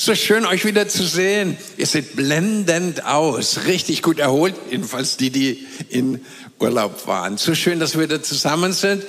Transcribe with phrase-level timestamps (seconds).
[0.00, 1.58] So schön, euch wieder zu sehen.
[1.76, 3.64] Ihr seht blendend aus.
[3.66, 4.54] Richtig gut erholt.
[4.70, 6.24] Jedenfalls die, die in
[6.60, 7.36] Urlaub waren.
[7.36, 9.04] So schön, dass wir wieder zusammen sind.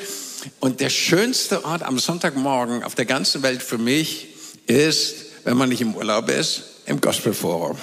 [0.60, 4.30] Und der schönste Ort am Sonntagmorgen auf der ganzen Welt für mich
[4.66, 5.14] ist,
[5.44, 7.78] wenn man nicht im Urlaub ist, im Gospelforum.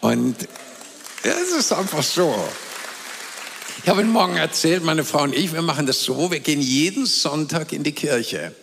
[0.00, 0.36] Und
[1.22, 2.34] es ist einfach so.
[3.82, 6.62] Ich habe Ihnen morgen erzählt, meine Frau und ich, wir machen das so, wir gehen
[6.62, 8.54] jeden Sonntag in die Kirche.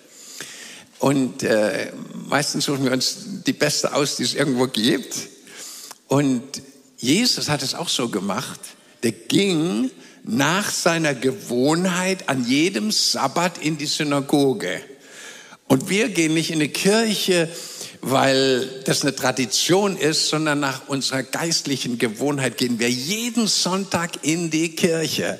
[1.00, 1.91] Und äh,
[2.27, 5.16] meistens suchen wir uns die beste aus, die es irgendwo gibt.
[6.07, 6.44] Und
[6.98, 8.59] Jesus hat es auch so gemacht.
[9.04, 9.90] Der ging
[10.23, 14.81] nach seiner Gewohnheit an jedem Sabbat in die Synagoge.
[15.67, 17.49] Und wir gehen nicht in die Kirche,
[18.02, 24.49] weil das eine Tradition ist, sondern nach unserer geistlichen Gewohnheit gehen wir jeden Sonntag in
[24.49, 25.40] die Kirche.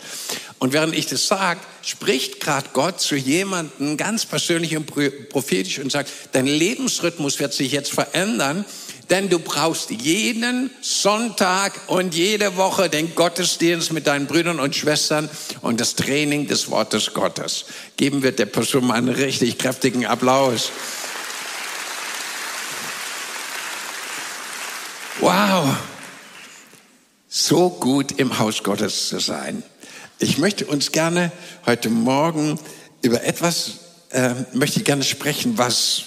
[0.60, 4.86] Und während ich das sage, spricht gerade Gott zu jemandem ganz persönlich und
[5.30, 8.66] prophetisch und sagt, dein Lebensrhythmus wird sich jetzt verändern,
[9.10, 15.30] denn du brauchst jeden Sonntag und jede Woche den Gottesdienst mit deinen Brüdern und Schwestern
[15.62, 17.66] und das Training des Wortes Gottes.
[17.98, 20.72] Geben wir der Person mal einen richtig kräftigen Applaus.
[25.22, 25.76] Wow,
[27.28, 29.64] so gut im Haus Gottes zu sein.
[30.22, 31.32] Ich möchte uns gerne
[31.66, 32.60] heute Morgen
[33.02, 33.76] über etwas,
[34.10, 36.04] äh, möchte ich gerne sprechen, was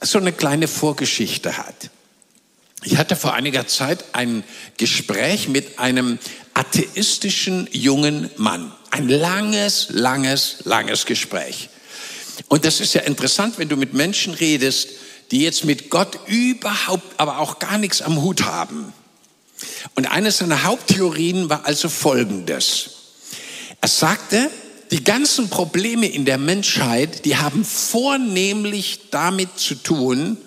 [0.00, 1.90] so eine kleine Vorgeschichte hat.
[2.82, 4.42] Ich hatte vor einiger Zeit ein
[4.76, 6.18] Gespräch mit einem
[6.52, 8.72] atheistischen jungen Mann.
[8.90, 11.68] Ein langes, langes, langes Gespräch.
[12.48, 14.88] Und das ist ja interessant, wenn du mit Menschen redest,
[15.30, 18.92] die jetzt mit Gott überhaupt, aber auch gar nichts am Hut haben.
[19.94, 23.03] Und eine seiner Haupttheorien war also folgendes.
[23.84, 24.50] Er sagte,
[24.92, 30.38] die ganzen Probleme in der Menschheit, die haben vornehmlich damit zu tun,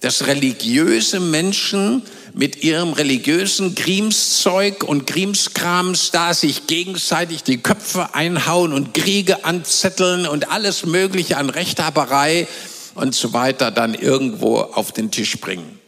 [0.00, 2.02] dass religiöse Menschen
[2.34, 10.26] mit ihrem religiösen Grimszeug und Grimskrams da sich gegenseitig die Köpfe einhauen und Kriege anzetteln
[10.26, 12.48] und alles Mögliche an Rechthaberei
[12.96, 15.78] und so weiter dann irgendwo auf den Tisch bringen.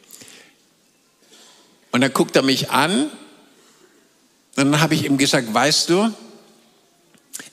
[1.91, 3.11] Und dann guckt er mich an
[4.55, 6.15] und dann habe ich ihm gesagt, weißt du,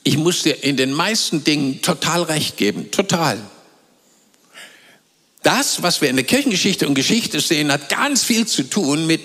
[0.03, 3.39] ich muss dir in den meisten Dingen total recht geben, total.
[5.43, 9.21] Das, was wir in der Kirchengeschichte und Geschichte sehen, hat ganz viel zu tun mit,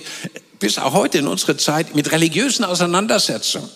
[0.58, 3.68] bis auch heute in unserer Zeit, mit religiösen Auseinandersetzungen.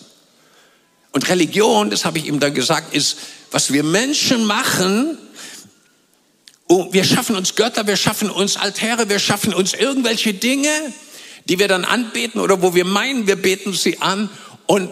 [1.11, 3.17] Und Religion, das habe ich ihm dann gesagt, ist,
[3.51, 5.17] was wir Menschen machen,
[6.73, 10.69] Oh, wir schaffen uns Götter, wir schaffen uns Altäre, wir schaffen uns irgendwelche Dinge,
[11.49, 14.29] die wir dann anbeten oder wo wir meinen, wir beten sie an
[14.67, 14.89] und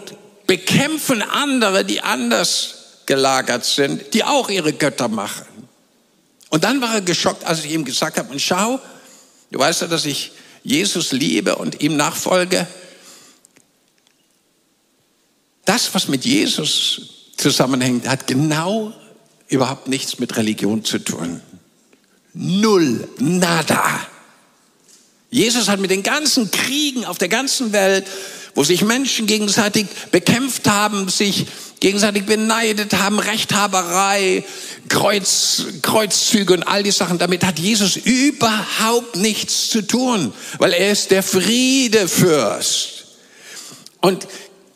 [0.50, 2.74] bekämpfen andere, die anders
[3.06, 5.46] gelagert sind, die auch ihre Götter machen.
[6.48, 8.80] Und dann war er geschockt, als ich ihm gesagt habe, und schau,
[9.52, 10.32] du weißt ja, dass ich
[10.64, 12.66] Jesus liebe und ihm nachfolge.
[15.66, 17.02] Das, was mit Jesus
[17.36, 18.92] zusammenhängt, hat genau
[19.46, 21.40] überhaupt nichts mit Religion zu tun.
[22.34, 24.00] Null, nada.
[25.30, 28.04] Jesus hat mit den ganzen Kriegen auf der ganzen Welt,
[28.54, 31.46] wo sich Menschen gegenseitig bekämpft haben, sich
[31.80, 34.44] gegenseitig beneidet haben, Rechthaberei,
[34.88, 40.92] Kreuz, Kreuzzüge und all die Sachen, damit hat Jesus überhaupt nichts zu tun, weil er
[40.92, 43.04] ist der Friedefürst.
[44.00, 44.26] Und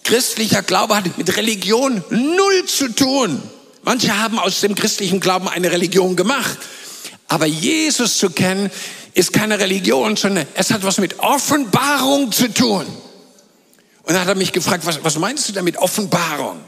[0.02, 3.42] christlicher Glaube hat mit Religion null zu tun.
[3.82, 6.58] Manche haben aus dem christlichen Glauben eine Religion gemacht.
[7.28, 8.70] Aber Jesus zu kennen,
[9.14, 12.84] ist keine Religion, sondern es hat was mit Offenbarung zu tun.
[14.04, 16.60] Und dann hat er mich gefragt, was, was meinst du damit Offenbarung?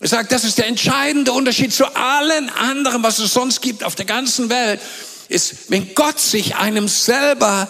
[0.00, 3.94] Er sagt, das ist der entscheidende Unterschied zu allen anderen, was es sonst gibt auf
[3.94, 4.80] der ganzen Welt,
[5.28, 7.68] ist, wenn Gott sich einem selber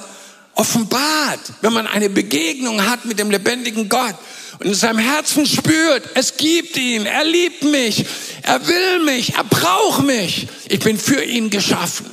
[0.54, 4.14] offenbart, wenn man eine Begegnung hat mit dem lebendigen Gott
[4.58, 8.04] und in seinem Herzen spürt, es gibt ihn, er liebt mich,
[8.42, 12.06] er will mich, er braucht mich, ich bin für ihn geschaffen.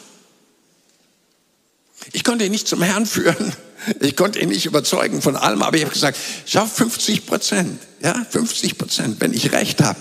[2.13, 3.53] Ich konnte ihn nicht zum Herrn führen,
[3.99, 8.25] ich konnte ihn nicht überzeugen von allem, aber ich habe gesagt, schau 50 Prozent, ja,
[8.29, 9.99] 50 Prozent, wenn ich recht habe.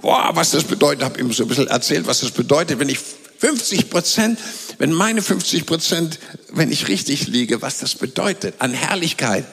[0.00, 2.98] Boah, was das bedeutet, habe ihm so ein bisschen erzählt, was das bedeutet, wenn ich
[3.38, 4.38] 50 Prozent,
[4.78, 6.18] wenn meine 50 Prozent,
[6.52, 9.44] wenn ich richtig liege, was das bedeutet an Herrlichkeit,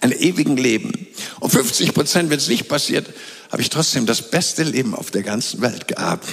[0.00, 1.08] an ewigen Leben.
[1.40, 3.06] Und 50 Prozent, wenn es nicht passiert,
[3.50, 6.26] habe ich trotzdem das beste Leben auf der ganzen Welt gehabt.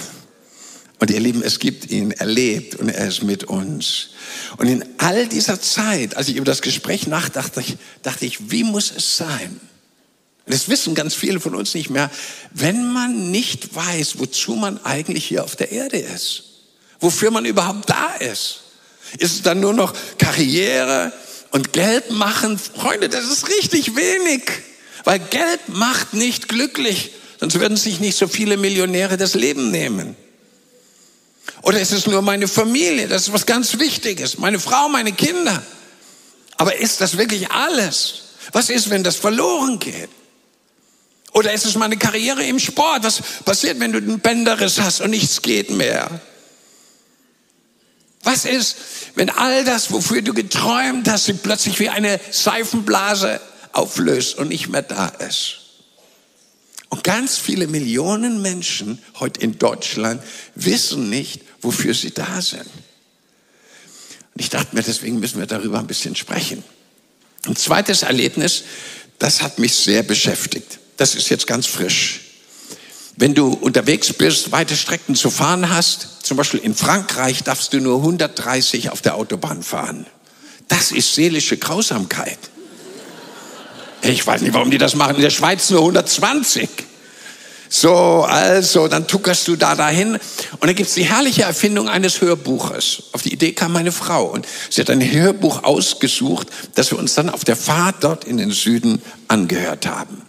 [0.99, 4.09] Und ihr Lieben, es gibt ihn, er lebt und er ist mit uns.
[4.57, 7.63] Und in all dieser Zeit, als ich über das Gespräch nachdachte,
[8.01, 9.59] dachte ich, wie muss es sein?
[10.47, 12.09] Das wissen ganz viele von uns nicht mehr,
[12.51, 16.43] wenn man nicht weiß, wozu man eigentlich hier auf der Erde ist,
[16.99, 18.61] wofür man überhaupt da ist.
[19.19, 21.11] Ist es dann nur noch Karriere
[21.51, 22.57] und Geld machen?
[22.57, 24.43] Freunde, das ist richtig wenig.
[25.03, 27.11] Weil Geld macht nicht glücklich.
[27.39, 30.15] Sonst würden sich nicht so viele Millionäre das Leben nehmen.
[31.67, 33.09] Oder ist es nur meine Familie?
[33.09, 34.37] Das ist was ganz Wichtiges.
[34.37, 35.61] Meine Frau, meine Kinder.
[36.55, 38.21] Aber ist das wirklich alles?
[38.53, 40.07] Was ist, wenn das verloren geht?
[41.33, 43.03] Oder ist es meine Karriere im Sport?
[43.03, 46.21] Was passiert, wenn du einen Bänderriss hast und nichts geht mehr?
[48.23, 48.77] Was ist,
[49.15, 53.41] wenn all das, wofür du geträumt hast, sich plötzlich wie eine Seifenblase
[53.73, 55.57] auflöst und nicht mehr da ist?
[56.89, 60.23] Und ganz viele Millionen Menschen heute in Deutschland
[60.55, 62.61] wissen nicht, wofür sie da sind.
[62.61, 66.63] Und ich dachte mir, deswegen müssen wir darüber ein bisschen sprechen.
[67.45, 68.63] Ein zweites Erlebnis,
[69.19, 70.79] das hat mich sehr beschäftigt.
[70.97, 72.21] Das ist jetzt ganz frisch.
[73.15, 77.79] Wenn du unterwegs bist, weite Strecken zu fahren hast, zum Beispiel in Frankreich darfst du
[77.79, 80.05] nur 130 auf der Autobahn fahren.
[80.67, 82.37] Das ist seelische Grausamkeit.
[84.03, 85.15] Ich weiß nicht, warum die das machen.
[85.15, 86.69] In der Schweiz nur 120.
[87.69, 93.03] So, also, dann tuckerst du da dahin und dann gibt's die herrliche Erfindung eines Hörbuches.
[93.11, 97.15] Auf die Idee kam meine Frau und sie hat ein Hörbuch ausgesucht, das wir uns
[97.15, 100.21] dann auf der Fahrt dort in den Süden angehört haben.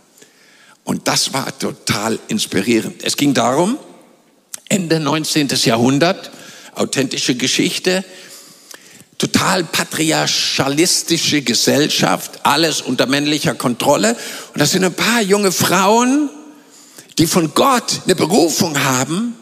[0.84, 3.04] Und das war total inspirierend.
[3.04, 3.78] Es ging darum,
[4.68, 5.48] Ende 19.
[5.64, 6.30] Jahrhundert,
[6.74, 8.04] authentische Geschichte,
[9.18, 14.16] total patriarchalistische Gesellschaft, alles unter männlicher Kontrolle.
[14.54, 16.30] Und das sind ein paar junge Frauen,
[17.18, 19.34] die von Gott eine Berufung haben,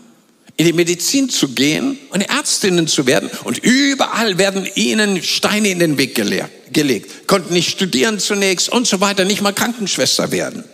[0.57, 3.31] in die Medizin zu gehen und Ärztinnen zu werden.
[3.45, 7.27] Und überall werden ihnen Steine in den Weg gelegt.
[7.29, 10.65] Konnten nicht studieren zunächst und so weiter, nicht mal Krankenschwester werden.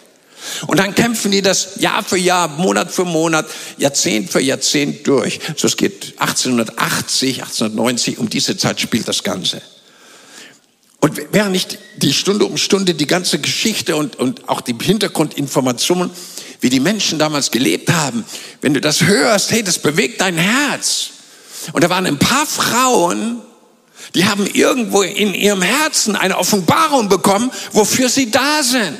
[0.66, 3.46] Und dann kämpfen die das Jahr für Jahr, Monat für Monat,
[3.78, 5.40] Jahrzehnt für Jahrzehnt durch.
[5.56, 9.62] So es geht 1880, 1890, um diese Zeit spielt das Ganze.
[11.00, 11.66] Und während ich
[11.96, 16.10] die Stunde um Stunde die ganze Geschichte und, und auch die Hintergrundinformationen
[16.62, 18.24] wie die Menschen damals gelebt haben,
[18.62, 21.10] wenn du das hörst, hey, das bewegt dein Herz.
[21.72, 23.42] Und da waren ein paar Frauen,
[24.14, 28.96] die haben irgendwo in ihrem Herzen eine Offenbarung bekommen, wofür sie da sind.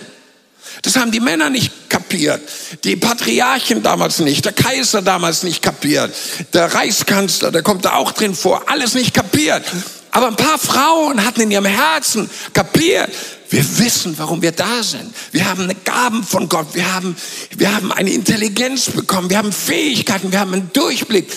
[0.83, 2.41] Das haben die Männer nicht kapiert,
[2.83, 6.13] die Patriarchen damals nicht, der Kaiser damals nicht kapiert,
[6.55, 9.65] der Reichskanzler, der kommt da auch drin vor, alles nicht kapiert.
[10.11, 13.11] Aber ein paar Frauen hatten in ihrem Herzen kapiert,
[13.53, 15.15] wir wissen, warum wir da sind.
[15.31, 16.75] Wir haben eine Gaben von Gott.
[16.75, 17.15] Wir haben,
[17.55, 19.29] wir haben eine Intelligenz bekommen.
[19.29, 20.33] Wir haben Fähigkeiten.
[20.33, 21.31] Wir haben einen Durchblick.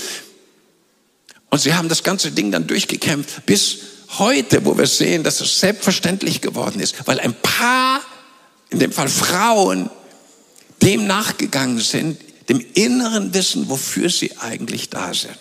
[1.50, 3.77] Und sie haben das ganze Ding dann durchgekämpft bis
[4.17, 8.00] heute, wo wir sehen, dass es selbstverständlich geworden ist, weil ein paar,
[8.69, 9.89] in dem Fall Frauen,
[10.81, 12.17] dem nachgegangen sind,
[12.47, 15.38] dem inneren Wissen, wofür sie eigentlich da sind.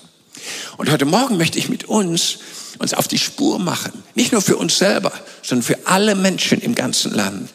[0.77, 2.39] Und heute Morgen möchte ich mit uns
[2.79, 3.93] uns auf die Spur machen.
[4.15, 5.13] Nicht nur für uns selber,
[5.43, 7.51] sondern für alle Menschen im ganzen Land.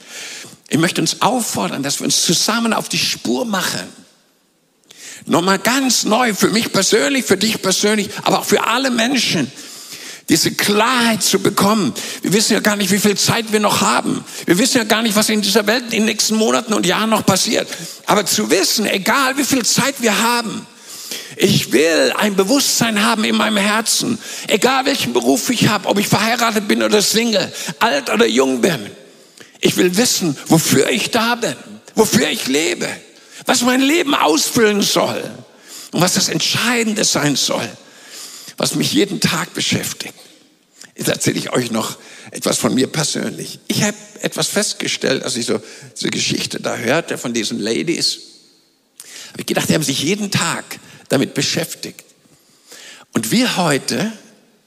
[0.70, 3.82] Ich möchte uns auffordern, dass wir uns zusammen auf die Spur machen.
[5.26, 9.52] Nochmal ganz neu, für mich persönlich, für dich persönlich, aber auch für alle Menschen,
[10.30, 11.94] diese Klarheit zu bekommen.
[12.22, 14.24] Wir wissen ja gar nicht, wie viel Zeit wir noch haben.
[14.46, 17.10] Wir wissen ja gar nicht, was in dieser Welt in den nächsten Monaten und Jahren
[17.10, 17.68] noch passiert.
[18.06, 20.66] Aber zu wissen, egal wie viel Zeit wir haben,
[21.42, 26.10] ich will ein Bewusstsein haben in meinem Herzen, egal welchen Beruf ich habe, ob ich
[26.10, 27.50] verheiratet bin oder Single,
[27.80, 28.92] alt oder jung bin.
[29.62, 31.56] Ich will wissen, wofür ich da bin,
[31.96, 32.90] wofür ich lebe,
[33.46, 35.24] was mein Leben ausfüllen soll
[35.94, 37.70] und was das Entscheidende sein soll,
[38.58, 40.16] was mich jeden Tag beschäftigt.
[40.98, 41.98] Jetzt erzähle ich euch noch
[42.32, 43.60] etwas von mir persönlich.
[43.68, 45.62] Ich habe etwas festgestellt, als ich so
[45.96, 48.20] diese Geschichte da hörte von diesen Ladies.
[49.32, 50.66] Habe ich gedacht, die haben sich jeden Tag
[51.10, 52.06] damit beschäftigt.
[53.14, 54.12] Und wir heute,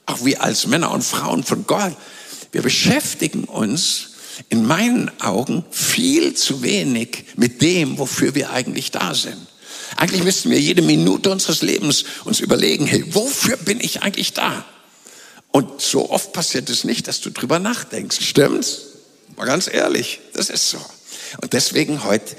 [0.06, 1.96] auch wir als Männer und Frauen von Gott,
[2.50, 4.10] wir beschäftigen uns
[4.48, 9.46] in meinen Augen viel zu wenig mit dem, wofür wir eigentlich da sind.
[9.96, 14.64] Eigentlich müssten wir jede Minute unseres Lebens uns überlegen, hey, wofür bin ich eigentlich da?
[15.50, 18.24] Und so oft passiert es nicht, dass du drüber nachdenkst.
[18.24, 18.82] Stimmt's?
[19.36, 20.78] Mal ganz ehrlich, das ist so.
[21.40, 22.36] Und deswegen heute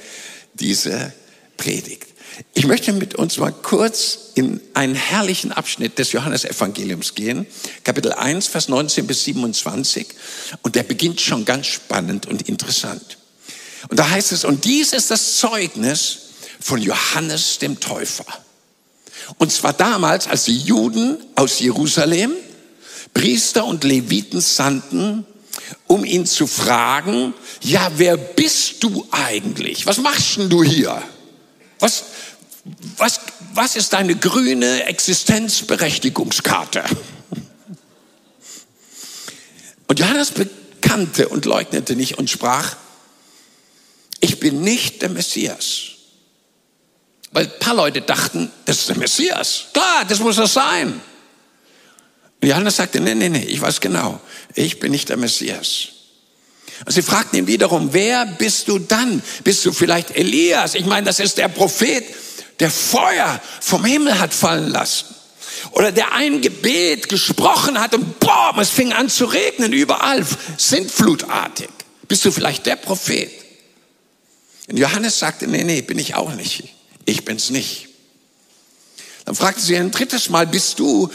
[0.55, 1.13] diese
[1.57, 2.12] Predigt.
[2.54, 7.46] Ich möchte mit uns mal kurz in einen herrlichen Abschnitt des Johannesevangeliums gehen,
[7.84, 10.08] Kapitel 1, Vers 19 bis 27.
[10.62, 13.18] Und der beginnt schon ganz spannend und interessant.
[13.90, 16.18] Und da heißt es, und dies ist das Zeugnis
[16.60, 18.25] von Johannes dem Täufer.
[19.38, 22.34] Und zwar damals, als die Juden aus Jerusalem
[23.13, 25.25] Priester und Leviten sandten,
[25.88, 29.86] um ihn zu fragen, ja, wer bist du eigentlich?
[29.86, 31.02] Was machst denn du hier?
[31.84, 32.06] Was,
[32.96, 33.20] was,
[33.54, 36.82] was ist deine grüne Existenzberechtigungskarte?
[39.88, 42.78] Und Johannes bekannte und leugnete nicht und sprach,
[44.22, 45.90] ich bin nicht der Messias.
[47.34, 49.66] Weil ein paar Leute dachten, das ist der Messias.
[49.74, 51.02] Klar, das muss er sein.
[52.42, 54.22] Und Johannes sagte, nee, nee, nee, ich weiß genau,
[54.56, 55.90] ich bin nicht der Messias.
[56.86, 59.22] Und sie fragten ihn wiederum, wer bist du dann?
[59.44, 60.75] Bist du vielleicht Elias?
[60.75, 62.03] Ich meine, das ist der Prophet,
[62.60, 65.13] der Feuer vom Himmel hat fallen lassen.
[65.72, 70.25] Oder der ein Gebet gesprochen hat und boom, es fing an zu regnen überall,
[70.58, 71.70] sintflutartig.
[72.08, 73.32] Bist du vielleicht der Prophet?
[74.68, 76.63] Und Johannes sagte, nee, nee, bin ich auch nicht.
[77.06, 77.89] Ich bin's nicht.
[79.25, 81.10] Dann fragte sie ein drittes Mal, bist du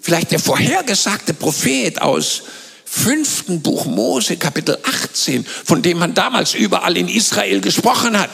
[0.00, 2.42] vielleicht der vorhergesagte Prophet aus
[2.94, 8.28] fünften Buch Mose, Kapitel 18, von dem man damals überall in Israel gesprochen hat.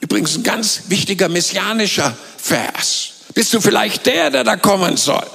[0.00, 3.10] Übrigens ein ganz wichtiger messianischer Vers.
[3.34, 5.26] Bist du vielleicht der, der da kommen soll?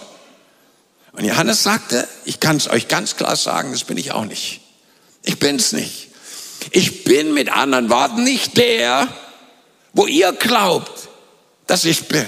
[1.12, 4.62] Und Johannes sagte, ich kann es euch ganz klar sagen, das bin ich auch nicht.
[5.22, 6.10] Ich bin's nicht.
[6.72, 9.08] Ich bin mit anderen Worten nicht der,
[9.94, 11.08] wo ihr glaubt,
[11.68, 12.26] dass ich bin,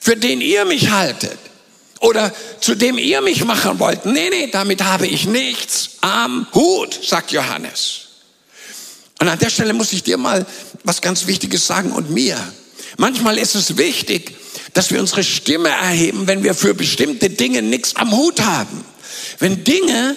[0.00, 1.38] für den ihr mich haltet
[2.00, 4.06] oder zu dem ihr mich machen wollt.
[4.06, 8.02] Nee, nee, damit habe ich nichts am Hut, sagt Johannes.
[9.18, 10.44] Und an der Stelle muss ich dir mal
[10.84, 12.36] was ganz Wichtiges sagen und mir.
[12.98, 14.34] Manchmal ist es wichtig,
[14.74, 18.84] dass wir unsere Stimme erheben, wenn wir für bestimmte Dinge nichts am Hut haben.
[19.38, 20.16] Wenn Dinge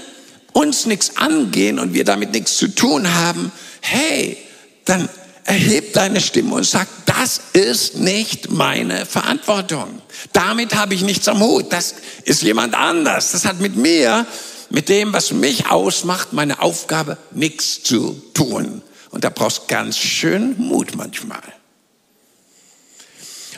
[0.52, 4.38] uns nichts angehen und wir damit nichts zu tun haben, hey,
[4.86, 5.08] dann
[5.46, 10.02] erheb deine Stimme und sag, das ist nicht meine Verantwortung.
[10.34, 11.72] Damit habe ich nichts am Hut.
[11.72, 13.32] Das ist jemand anders.
[13.32, 14.28] Das hat mit mir,
[14.70, 18.82] mit dem, was mich ausmacht, meine Aufgabe, nichts zu tun.
[19.10, 21.42] Und da brauchst ganz schön Mut manchmal.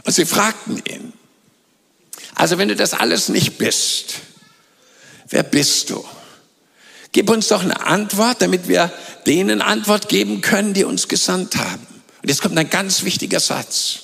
[0.03, 1.13] Und sie fragten ihn,
[2.35, 4.15] also wenn du das alles nicht bist,
[5.29, 6.03] wer bist du?
[7.11, 8.91] Gib uns doch eine Antwort, damit wir
[9.25, 11.85] denen Antwort geben können, die uns gesandt haben.
[12.21, 13.99] Und jetzt kommt ein ganz wichtiger Satz.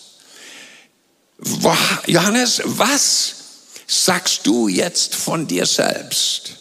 [2.07, 3.35] Johannes, was
[3.85, 6.57] sagst du jetzt von dir selbst?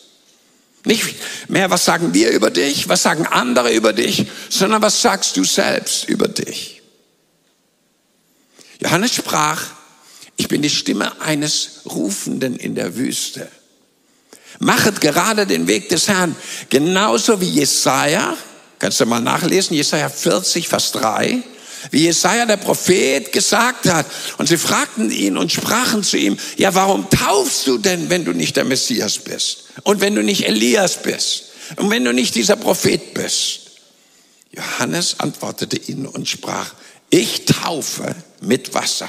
[0.85, 1.17] Nicht
[1.49, 5.43] mehr, was sagen wir über dich, was sagen andere über dich, sondern was sagst du
[5.43, 6.83] selbst über dich?
[8.81, 9.65] Johannes sprach,
[10.37, 13.49] ich bin die Stimme eines Rufenden in der Wüste.
[14.59, 16.35] Machet gerade den Weg des Herrn.
[16.71, 18.37] Genauso wie Jesaja,
[18.79, 21.43] kannst du mal nachlesen, Jesaja 40, Vers 3,
[21.91, 24.07] wie Jesaja der Prophet gesagt hat.
[24.39, 28.33] Und sie fragten ihn und sprachen zu ihm, ja, warum taufst du denn, wenn du
[28.33, 29.65] nicht der Messias bist?
[29.83, 31.45] Und wenn du nicht Elias bist?
[31.77, 33.61] Und wenn du nicht dieser Prophet bist?
[34.53, 36.73] Johannes antwortete ihnen und sprach,
[37.11, 39.09] ich taufe mit Wasser.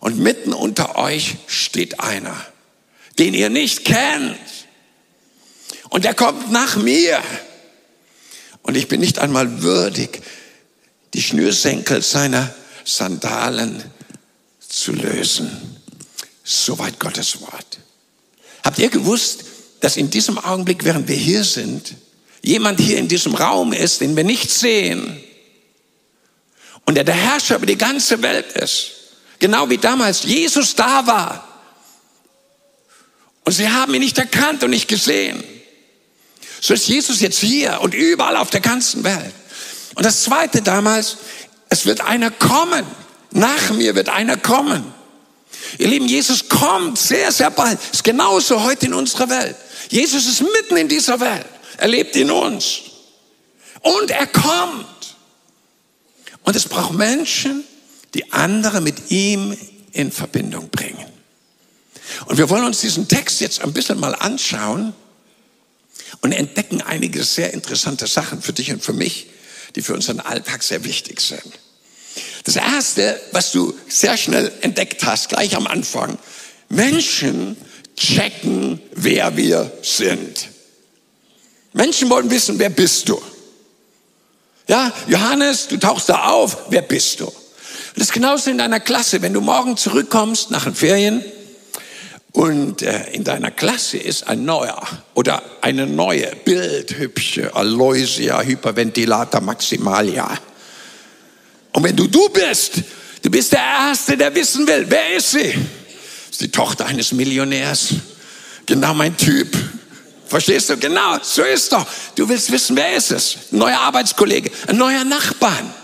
[0.00, 2.34] Und mitten unter euch steht einer,
[3.20, 4.38] den ihr nicht kennt.
[5.90, 7.22] Und er kommt nach mir.
[8.62, 10.22] Und ich bin nicht einmal würdig,
[11.12, 12.52] die Schnürsenkel seiner
[12.84, 13.84] Sandalen
[14.66, 15.50] zu lösen.
[16.44, 17.78] Soweit Gottes Wort.
[18.64, 19.44] Habt ihr gewusst,
[19.80, 21.94] dass in diesem Augenblick, während wir hier sind,
[22.42, 25.22] jemand hier in diesem Raum ist, den wir nicht sehen
[26.86, 28.92] und der der Herrscher über die ganze Welt ist?
[29.38, 31.49] Genau wie damals Jesus da war.
[33.50, 35.42] Und sie haben ihn nicht erkannt und nicht gesehen.
[36.60, 39.34] So ist Jesus jetzt hier und überall auf der ganzen Welt.
[39.96, 41.16] Und das Zweite damals,
[41.68, 42.86] es wird einer kommen.
[43.32, 44.94] Nach mir wird einer kommen.
[45.78, 47.80] Ihr Lieben, Jesus kommt sehr, sehr bald.
[47.92, 49.56] Ist genauso heute in unserer Welt.
[49.88, 51.46] Jesus ist mitten in dieser Welt.
[51.76, 52.82] Er lebt in uns.
[53.80, 55.16] Und er kommt.
[56.44, 57.64] Und es braucht Menschen,
[58.14, 59.56] die andere mit ihm
[59.90, 61.19] in Verbindung bringen.
[62.26, 64.92] Und wir wollen uns diesen Text jetzt ein bisschen mal anschauen
[66.20, 69.28] und entdecken einige sehr interessante Sachen für dich und für mich
[69.76, 71.42] die für unseren Alltag sehr wichtig sind.
[72.44, 76.18] Das Erste, was du sehr schnell entdeckt hast, gleich am Anfang,
[76.68, 77.56] Menschen
[77.96, 80.48] checken, wer wir sind.
[81.72, 83.20] Menschen wollen wissen, wer bist du?
[84.68, 87.26] Ja, Johannes, du tauchst da auf, wer bist du?
[87.26, 89.20] Und das ist genauso in deiner Klasse.
[89.20, 91.24] Wenn du morgen zurückkommst nach den Ferien,
[92.32, 94.80] und äh, in deiner Klasse ist ein neuer
[95.14, 100.38] oder eine neue bildhübsche Aloysia Hyperventilata Maximalia.
[101.72, 102.82] Und wenn du du bist,
[103.22, 105.54] du bist der Erste, der wissen will, wer ist sie?
[106.30, 107.94] Ist die Tochter eines Millionärs.
[108.66, 109.56] Genau mein Typ.
[110.26, 110.76] Verstehst du?
[110.76, 111.84] Genau, so ist doch.
[112.14, 113.36] Du willst wissen, wer ist es?
[113.50, 115.74] Ein neuer Arbeitskollege, ein neuer Nachbarn.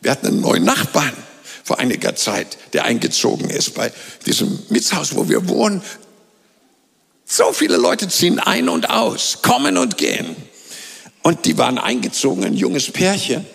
[0.00, 1.23] Wir hatten einen neuen Nachbarn
[1.64, 3.90] vor einiger Zeit, der eingezogen ist bei
[4.26, 5.82] diesem Mietshaus, wo wir wohnen.
[7.24, 10.36] So viele Leute ziehen ein und aus, kommen und gehen.
[11.22, 13.46] Und die waren eingezogen, ein junges Pärchen.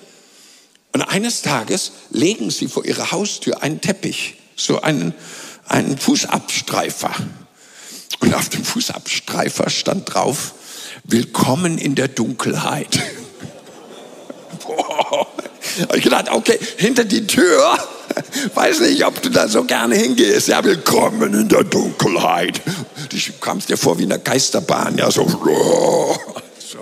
[0.91, 5.13] Und eines Tages legen sie vor ihrer Haustür einen Teppich, so einen,
[5.67, 7.13] einen Fußabstreifer.
[8.21, 10.55] Und auf dem Fußabstreifer stand drauf,
[11.03, 12.99] Willkommen in der Dunkelheit.
[14.65, 15.27] Boah.
[15.95, 17.77] Ich gedacht, okay, hinter die Tür,
[18.53, 20.47] weiß nicht, ob du da so gerne hingehst.
[20.47, 22.61] Ja, willkommen in der Dunkelheit.
[23.09, 25.27] Du kamst dir vor wie in der Geisterbahn, ja, so.
[26.59, 26.79] so.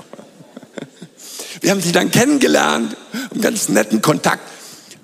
[1.61, 2.95] Wir haben sie dann kennengelernt,
[3.31, 4.43] einen ganz netten Kontakt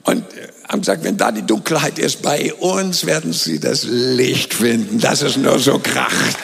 [0.04, 4.54] und äh, haben gesagt, wenn da die Dunkelheit ist, bei uns werden sie das Licht
[4.54, 6.38] finden, dass es nur so kracht.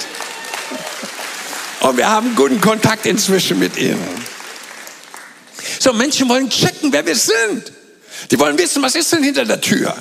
[1.81, 4.03] Und wir haben guten Kontakt inzwischen mit ihnen.
[5.79, 7.71] So, Menschen wollen checken, wer wir sind.
[8.31, 9.95] Die wollen wissen, was ist denn hinter der Tür?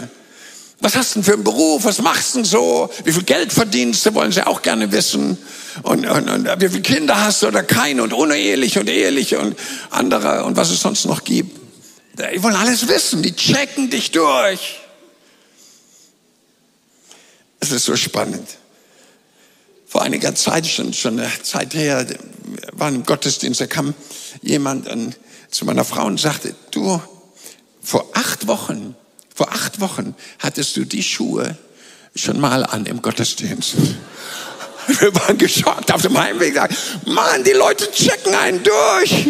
[0.80, 1.84] Was hast du denn für einen Beruf?
[1.84, 2.90] Was machst du denn so?
[3.04, 4.14] Wie viel Geld verdienst du?
[4.14, 5.36] Wollen sie auch gerne wissen.
[5.82, 9.58] Und, und, und wie viele Kinder hast du oder keine und uneheliche und eheliche und
[9.90, 11.58] andere und was es sonst noch gibt.
[12.14, 13.22] Die wollen alles wissen.
[13.22, 14.80] Die checken dich durch.
[17.60, 18.48] Es ist so spannend.
[19.86, 22.06] Vor einiger Zeit, schon, schon eine Zeit her,
[22.72, 23.94] war im Gottesdienst, da kam
[24.42, 25.14] jemand an,
[25.50, 27.00] zu meiner Frau und sagte, du,
[27.88, 28.94] vor acht Wochen
[29.38, 31.56] vor acht Wochen hattest du die Schuhe
[32.16, 33.76] schon mal an im Gottesdienst.
[34.88, 36.58] Wir waren geschockt auf dem Heimweg.
[37.06, 39.28] Mann, die Leute checken einen durch.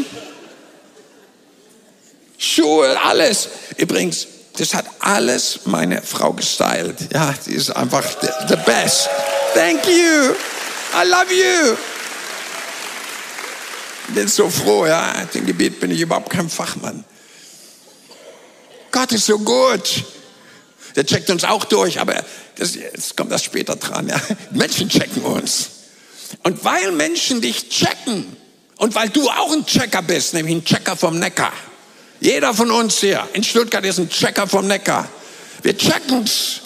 [2.39, 3.51] Schuhe, alles.
[3.77, 6.97] Übrigens, das hat alles meine Frau gestylt.
[7.13, 9.11] Ja, die ist einfach the, the best.
[9.53, 10.33] Thank you.
[10.95, 11.77] I love you.
[14.15, 15.13] Bin so froh, ja.
[15.35, 17.05] Im Gebiet bin ich überhaupt kein Fachmann.
[18.91, 20.05] Gott ist so gut.
[20.97, 22.25] Der checkt uns auch durch, aber
[22.57, 24.09] das, jetzt kommt das später dran.
[24.09, 24.21] Ja.
[24.51, 25.71] Menschen checken uns.
[26.43, 28.37] Und weil Menschen dich checken
[28.77, 31.53] und weil du auch ein Checker bist, nämlich ein Checker vom Neckar.
[32.21, 35.09] Jeder von uns hier in Stuttgart ist ein Checker vom Neckar.
[35.63, 36.61] Wir checken's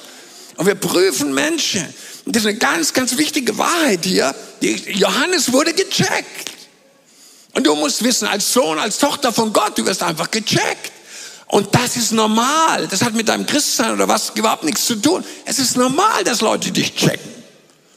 [0.56, 1.82] und wir prüfen Menschen.
[2.24, 4.34] Und das ist eine ganz, ganz wichtige Wahrheit hier.
[4.60, 6.52] Johannes wurde gecheckt.
[7.54, 10.92] Und du musst wissen, als Sohn, als Tochter von Gott, du wirst einfach gecheckt.
[11.52, 12.88] Und das ist normal.
[12.88, 15.22] Das hat mit deinem Christsein oder was überhaupt nichts zu tun.
[15.44, 17.30] Es ist normal, dass Leute dich checken.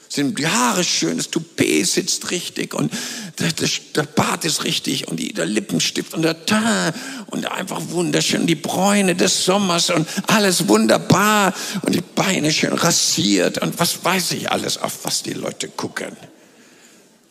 [0.10, 2.92] Sind die Haare schön, das Toupet sitzt richtig und
[3.40, 6.96] der, der, der Bart ist richtig und die, der Lippenstift und der Teint
[7.28, 13.60] und einfach wunderschön die Bräune des Sommers und alles wunderbar und die Beine schön rasiert
[13.60, 16.12] und was weiß ich alles, auf was die Leute gucken.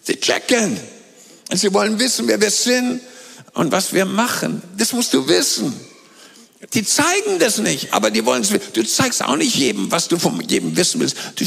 [0.02, 0.80] Sie checken
[1.50, 3.02] und sie wollen wissen, wer wir sind
[3.52, 4.62] und was wir machen.
[4.78, 5.92] Das musst du wissen.
[6.72, 8.50] Die zeigen das nicht, aber die wollen es.
[8.72, 11.16] Du zeigst auch nicht jedem, was du von jedem wissen willst.
[11.36, 11.44] Du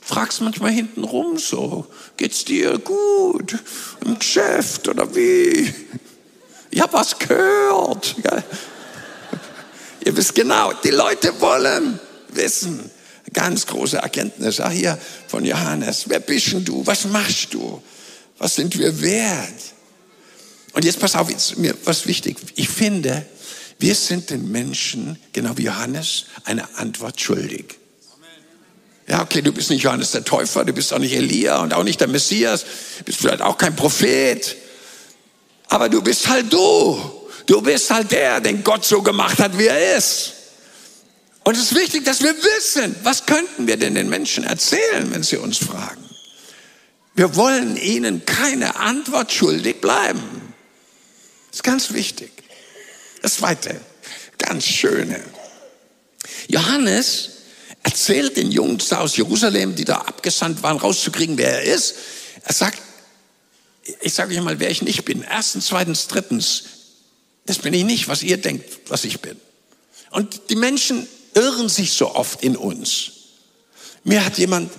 [0.00, 3.56] fragst manchmal hinten rum so, geht's dir gut
[4.04, 5.72] im Geschäft oder wie?
[6.70, 8.16] Ich habe was gehört.
[8.24, 8.42] Ja.
[10.04, 12.90] Ihr wisst genau, die Leute wollen wissen.
[13.32, 16.04] Ganz große Erkenntnis, ach hier von Johannes.
[16.08, 16.86] Wer bist denn du?
[16.86, 17.82] Was machst du?
[18.38, 19.74] Was sind wir wert?
[20.72, 22.36] Und jetzt pass auf, jetzt mir was wichtig.
[22.54, 23.26] Ich finde,
[23.78, 27.76] wir sind den Menschen, genau wie Johannes, eine Antwort schuldig.
[29.06, 31.84] Ja, okay, du bist nicht Johannes der Täufer, du bist auch nicht Elia und auch
[31.84, 32.64] nicht der Messias,
[33.04, 34.56] bist vielleicht auch kein Prophet,
[35.68, 36.98] aber du bist halt du.
[37.46, 40.34] Du bist halt der, den Gott so gemacht hat, wie er ist.
[41.44, 45.22] Und es ist wichtig, dass wir wissen, was könnten wir denn den Menschen erzählen, wenn
[45.22, 46.04] sie uns fragen.
[47.14, 50.20] Wir wollen ihnen keine Antwort schuldig bleiben.
[51.48, 52.30] Das ist ganz wichtig.
[53.22, 53.80] Das zweite,
[54.38, 55.20] ganz schöne.
[56.48, 57.30] Johannes
[57.82, 61.94] erzählt den Jungs aus Jerusalem, die da abgesandt waren, rauszukriegen, wer er ist.
[62.44, 62.80] Er sagt,
[64.00, 65.22] ich sage euch mal, wer ich nicht bin.
[65.22, 66.64] Erstens, zweitens, drittens,
[67.46, 69.36] das bin ich nicht, was ihr denkt, was ich bin.
[70.10, 73.12] Und die Menschen irren sich so oft in uns.
[74.04, 74.70] Mir hat jemand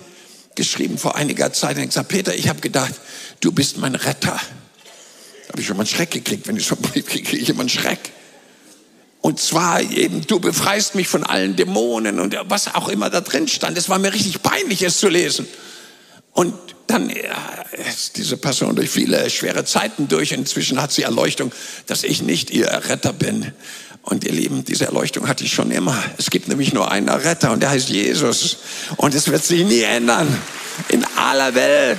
[0.54, 2.94] geschrieben vor einiger Zeit und gesagt, Peter, ich habe gedacht,
[3.40, 4.38] du bist mein Retter.
[4.38, 6.46] Da habe ich schon mal einen Schreck gekriegt.
[6.46, 8.12] Wenn ich so kriege ich immer einen Schreck.
[9.20, 13.48] Und zwar eben, du befreist mich von allen Dämonen und was auch immer da drin
[13.48, 13.76] stand.
[13.76, 15.46] Es war mir richtig peinlich, es zu lesen.
[16.32, 16.54] Und
[16.86, 20.32] dann ja, ist diese Person durch viele schwere Zeiten durch.
[20.32, 21.52] Inzwischen hat sie Erleuchtung,
[21.86, 23.52] dass ich nicht ihr Retter bin.
[24.02, 26.02] Und ihr Lieben, diese Erleuchtung hatte ich schon immer.
[26.16, 28.56] Es gibt nämlich nur einen Retter und der heißt Jesus.
[28.96, 30.34] Und es wird sich nie ändern.
[30.88, 31.98] In aller Welt.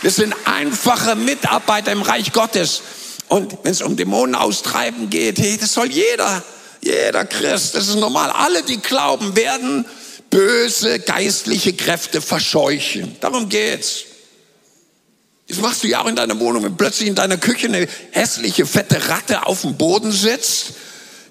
[0.00, 2.82] Wir sind einfache Mitarbeiter im Reich Gottes.
[3.30, 6.42] Und wenn es um Dämonen austreiben geht, hey, das soll jeder,
[6.82, 8.28] jeder Christ, das ist normal.
[8.28, 9.86] Alle, die glauben, werden
[10.30, 13.16] böse geistliche Kräfte verscheuchen.
[13.20, 14.02] Darum geht's.
[15.46, 18.66] Das machst du ja auch in deiner Wohnung, wenn plötzlich in deiner Küche eine hässliche,
[18.66, 20.72] fette Ratte auf dem Boden sitzt,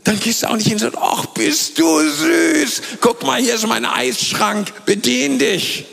[0.05, 2.81] dann gehst du auch nicht hin und sagst, ach, bist du süß.
[3.01, 5.85] Guck mal, hier ist mein Eisschrank, bedien dich.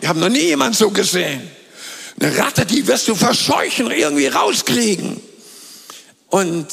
[0.00, 1.50] Wir haben noch nie jemand so gesehen.
[2.20, 5.20] Eine Ratte, die wirst du verscheuchen, irgendwie rauskriegen.
[6.28, 6.66] Und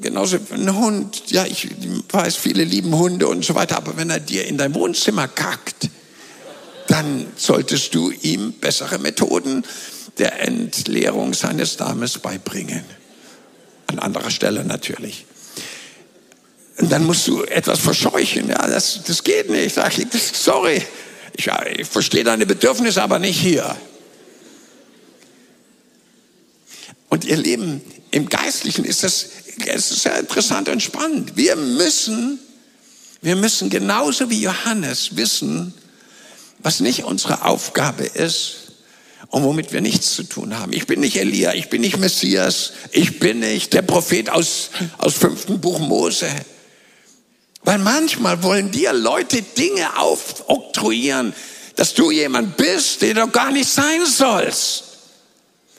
[0.00, 1.68] genauso ein Hund, ja, ich
[2.10, 5.88] weiß, viele lieben Hunde und so weiter, aber wenn er dir in dein Wohnzimmer kackt,
[6.88, 9.64] dann solltest du ihm bessere Methoden
[10.18, 12.84] der Entleerung seines Darmes beibringen.
[13.86, 15.24] An anderer Stelle natürlich.
[16.78, 18.48] Und dann musst du etwas verscheuchen.
[18.48, 19.74] Ja, das, das geht nicht.
[19.74, 20.82] Sag ich, sorry,
[21.36, 23.76] ich, ich verstehe deine Bedürfnisse, aber nicht hier.
[27.08, 29.26] Und ihr Leben im Geistlichen ist das,
[29.66, 31.36] es ist sehr interessant und spannend.
[31.36, 32.38] Wir müssen,
[33.22, 35.74] wir müssen genauso wie Johannes wissen,
[36.60, 38.72] was nicht unsere Aufgabe ist
[39.28, 40.72] und womit wir nichts zu tun haben.
[40.72, 45.14] Ich bin nicht Elia, ich bin nicht Messias, ich bin nicht der Prophet aus, aus
[45.14, 46.28] fünften Buch Mose.
[47.62, 51.34] Weil manchmal wollen dir Leute Dinge aufoktroyieren,
[51.76, 54.87] dass du jemand bist, der du gar nicht sein sollst.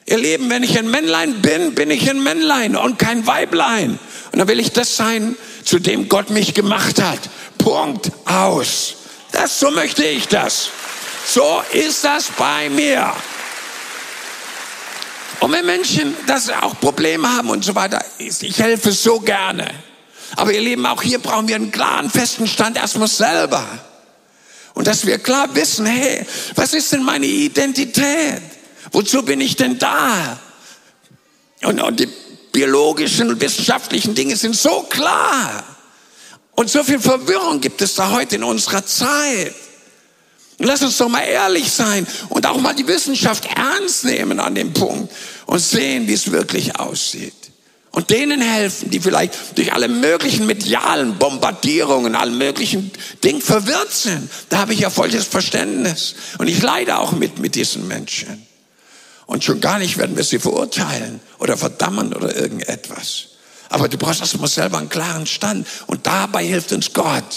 [0.09, 3.99] Ihr Leben, wenn ich ein Männlein bin, bin ich ein Männlein und kein Weiblein.
[4.31, 7.19] Und dann will ich das sein, zu dem Gott mich gemacht hat.
[7.59, 8.95] Punkt aus.
[9.31, 10.69] Das, so möchte ich das.
[11.27, 13.13] So ist das bei mir.
[15.41, 19.69] Und wenn Menschen das auch Probleme haben und so weiter, ich helfe so gerne.
[20.35, 23.63] Aber ihr Leben, auch hier brauchen wir einen klaren, festen Stand erstmal selber.
[24.73, 28.41] Und dass wir klar wissen, hey, was ist denn meine Identität?
[28.91, 30.39] Wozu bin ich denn da?
[31.63, 32.09] Und, und die
[32.51, 35.63] biologischen und wissenschaftlichen Dinge sind so klar.
[36.51, 39.55] Und so viel Verwirrung gibt es da heute in unserer Zeit.
[40.57, 44.73] Lass uns doch mal ehrlich sein und auch mal die Wissenschaft ernst nehmen an dem
[44.73, 45.13] Punkt
[45.45, 47.33] und sehen, wie es wirklich aussieht.
[47.91, 52.91] Und denen helfen, die vielleicht durch alle möglichen medialen Bombardierungen, allen möglichen
[53.23, 54.29] Dingen verwirrt sind.
[54.49, 56.15] Da habe ich ja volles Verständnis.
[56.37, 58.45] Und ich leide auch mit, mit diesen Menschen.
[59.29, 63.27] Und schon gar nicht werden wir sie verurteilen oder verdammen oder irgendetwas.
[63.69, 65.67] Aber du brauchst erstmal selber einen klaren Stand.
[65.85, 67.35] Und dabei hilft uns Gott.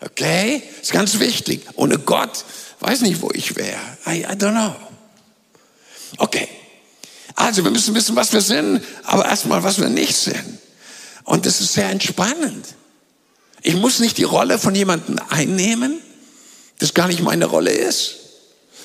[0.00, 0.62] Okay?
[0.82, 1.62] Ist ganz wichtig.
[1.76, 2.44] Ohne Gott
[2.80, 3.80] weiß nicht, wo ich wäre.
[4.06, 4.76] I, I don't know.
[6.18, 6.46] Okay.
[7.36, 10.58] Also, wir müssen wissen, was wir sind, aber erstmal, was wir nicht sind.
[11.24, 12.66] Und das ist sehr entspannend.
[13.62, 16.02] Ich muss nicht die Rolle von jemandem einnehmen,
[16.80, 18.21] das gar nicht meine Rolle ist.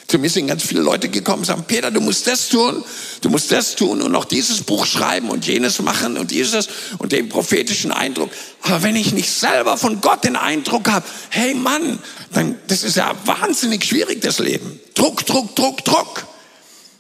[0.08, 2.82] Zu mir sind ganz viele Leute gekommen und sagen, Peter, du musst das tun,
[3.20, 7.12] du musst das tun und noch dieses Buch schreiben und jenes machen und dieses und
[7.12, 8.32] den prophetischen Eindruck.
[8.62, 12.00] Aber wenn ich nicht selber von Gott den Eindruck habe, hey Mann,
[12.32, 14.80] dann, das ist ja wahnsinnig schwierig, das Leben.
[14.96, 16.26] Druck, Druck, Druck, Druck.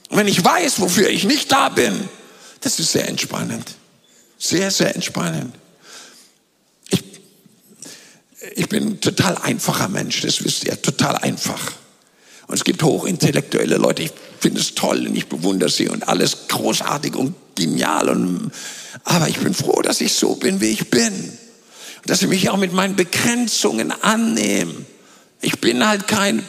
[0.09, 2.09] Und wenn ich weiß, wofür ich nicht da bin,
[2.59, 3.75] das ist sehr entspannend.
[4.37, 5.55] Sehr, sehr entspannend.
[6.89, 7.03] Ich,
[8.55, 11.71] ich bin ein total einfacher Mensch, das wisst ihr, total einfach.
[12.47, 16.47] Und es gibt hochintellektuelle Leute, ich finde es toll und ich bewundere sie und alles
[16.47, 18.09] großartig und genial.
[18.09, 18.51] Und,
[19.03, 21.13] aber ich bin froh, dass ich so bin, wie ich bin.
[21.13, 24.73] Und dass ich mich auch mit meinen Begrenzungen annehme.
[25.41, 26.43] Ich bin halt kein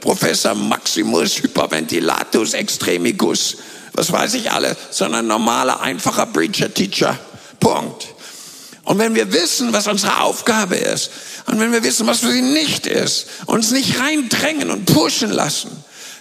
[0.00, 3.58] Professor Maximus Hyperventilatus Extremicus,
[3.92, 7.18] was weiß ich alle, sondern normaler, einfacher Preacher-Teacher.
[7.58, 8.06] Punkt.
[8.90, 11.12] Und wenn wir wissen, was unsere Aufgabe ist,
[11.46, 15.70] und wenn wir wissen, was für sie nicht ist, uns nicht reindrängen und pushen lassen,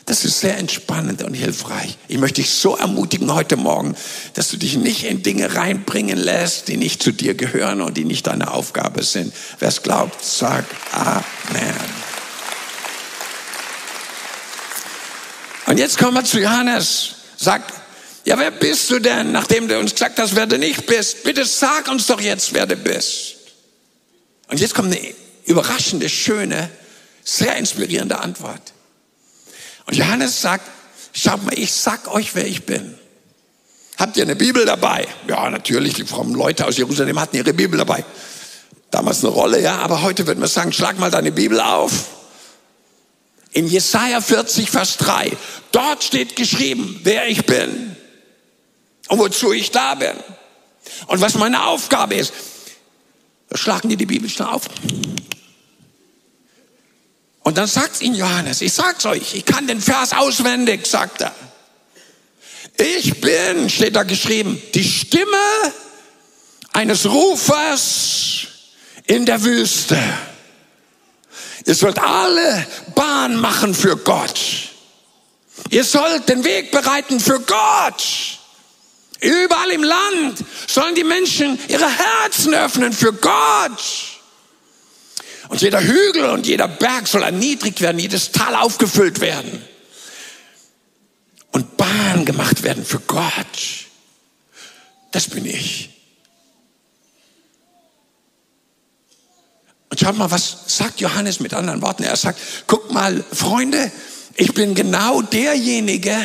[0.06, 1.98] das ist sehr entspannend und hilfreich.
[2.08, 3.96] Ich möchte dich so ermutigen heute Morgen,
[4.36, 8.06] dass du dich nicht in Dinge reinbringen lässt, die nicht zu dir gehören und die
[8.06, 9.34] nicht deine Aufgabe sind.
[9.58, 11.74] Wer es glaubt, sagt Amen.
[15.66, 17.16] Und jetzt kommen wir zu Johannes.
[17.36, 17.74] Sagt,
[18.30, 21.24] ja, wer bist du denn, nachdem du uns gesagt hast, wer du nicht bist?
[21.24, 23.38] Bitte sag uns doch jetzt, wer du bist.
[24.50, 25.16] Und jetzt kommt eine
[25.46, 26.70] überraschende, schöne,
[27.24, 28.62] sehr inspirierende Antwort.
[29.88, 30.70] Und Johannes sagt,
[31.12, 33.00] schaut mal, ich sag euch, wer ich bin.
[33.98, 35.08] Habt ihr eine Bibel dabei?
[35.28, 38.06] Ja, natürlich, die frommen Leute aus Jerusalem hatten ihre Bibel dabei.
[38.92, 42.10] Damals eine Rolle, ja, aber heute würden wir sagen, schlag mal deine Bibel auf.
[43.54, 45.36] In Jesaja 40, Vers 3.
[45.72, 47.96] Dort steht geschrieben, wer ich bin
[49.10, 50.14] und wozu ich da bin
[51.08, 52.34] und was meine Aufgabe ist.
[53.54, 54.70] Schlagen die die Bibel schnell auf.
[57.42, 61.34] Und dann sagt ihn Johannes, ich sag's euch, ich kann den Vers auswendig, sagt er.
[62.78, 65.26] Ich bin, steht da geschrieben, die Stimme
[66.72, 68.48] eines Rufers
[69.06, 69.98] in der Wüste.
[71.66, 74.40] Ihr sollt alle Bahn machen für Gott.
[75.72, 78.39] Ihr sollt den Weg bereiten für Gott.
[79.22, 83.84] Überall im Land sollen die Menschen ihre Herzen öffnen für Gott.
[85.50, 89.62] Und jeder Hügel und jeder Berg soll erniedrigt werden, jedes Tal aufgefüllt werden
[91.52, 93.88] und Bahn gemacht werden für Gott.
[95.12, 95.90] Das bin ich.
[99.90, 102.04] Und schaut mal, was sagt Johannes mit anderen Worten?
[102.04, 103.92] Er sagt, guck mal, Freunde,
[104.36, 106.16] ich bin genau derjenige,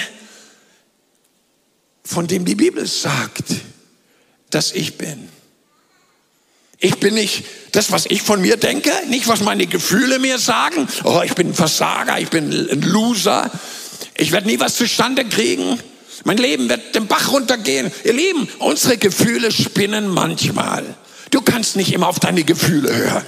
[2.04, 3.44] von dem die Bibel sagt,
[4.50, 5.28] dass ich bin.
[6.78, 10.86] Ich bin nicht das, was ich von mir denke, nicht was meine Gefühle mir sagen.
[11.04, 13.50] Oh, ich bin ein Versager, ich bin ein Loser,
[14.16, 15.78] ich werde nie was zustande kriegen.
[16.24, 17.90] Mein Leben wird den Bach runtergehen.
[18.04, 20.94] Ihr Lieben, unsere Gefühle spinnen manchmal.
[21.30, 23.24] Du kannst nicht immer auf deine Gefühle hören.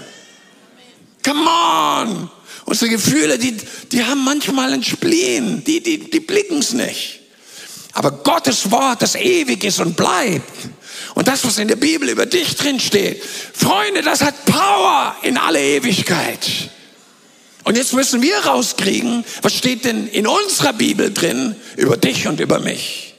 [1.25, 2.31] Come on!
[2.67, 3.57] Unsere Gefühle, die,
[3.91, 7.21] die haben manchmal ein Spleen, die, die, die blicken es nicht.
[7.97, 10.53] Aber Gottes Wort, das ewig ist und bleibt.
[11.15, 15.39] Und das, was in der Bibel über dich drin steht, Freunde, das hat Power in
[15.39, 16.47] alle Ewigkeit.
[17.65, 22.39] Und jetzt müssen wir rauskriegen, was steht denn in unserer Bibel drin über dich und
[22.39, 23.15] über mich?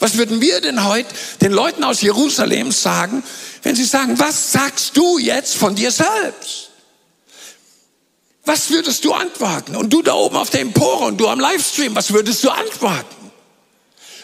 [0.00, 3.22] Was würden wir denn heute den Leuten aus Jerusalem sagen,
[3.62, 6.70] wenn sie sagen, was sagst du jetzt von dir selbst?
[8.44, 9.76] Was würdest du antworten?
[9.76, 13.17] Und du da oben auf der Empore und du am Livestream, was würdest du antworten?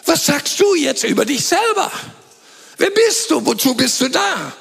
[0.05, 1.91] Was sagst du jetzt über dich selber?
[2.77, 3.45] Wer bist du?
[3.45, 4.53] Wozu bist du da?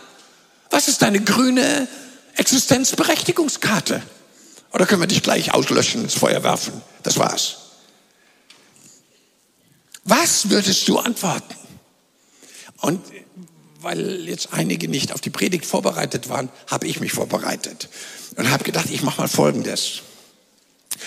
[0.71, 1.87] Was ist deine grüne
[2.37, 4.03] Existenzberechtigungskarte?
[4.73, 6.83] Oder können wir dich gleich auslöschen, ins Feuer werfen?
[7.03, 7.57] Das war's.
[10.05, 11.55] Was würdest du antworten?
[12.81, 13.01] Und
[13.81, 17.89] weil jetzt einige nicht auf die Predigt vorbereitet waren, habe ich mich vorbereitet
[18.37, 20.03] und habe gedacht, ich mache mal Folgendes.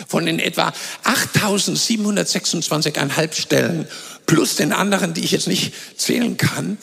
[0.08, 0.74] Von den etwa
[1.04, 3.88] 8.726,5 Stellen
[4.28, 6.78] plus den anderen, die ich jetzt nicht zählen kann,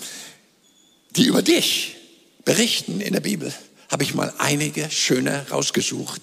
[1.11, 1.97] die über dich
[2.45, 3.55] berichten in der Bibel,
[3.91, 6.23] habe ich mal einige schöne rausgesucht,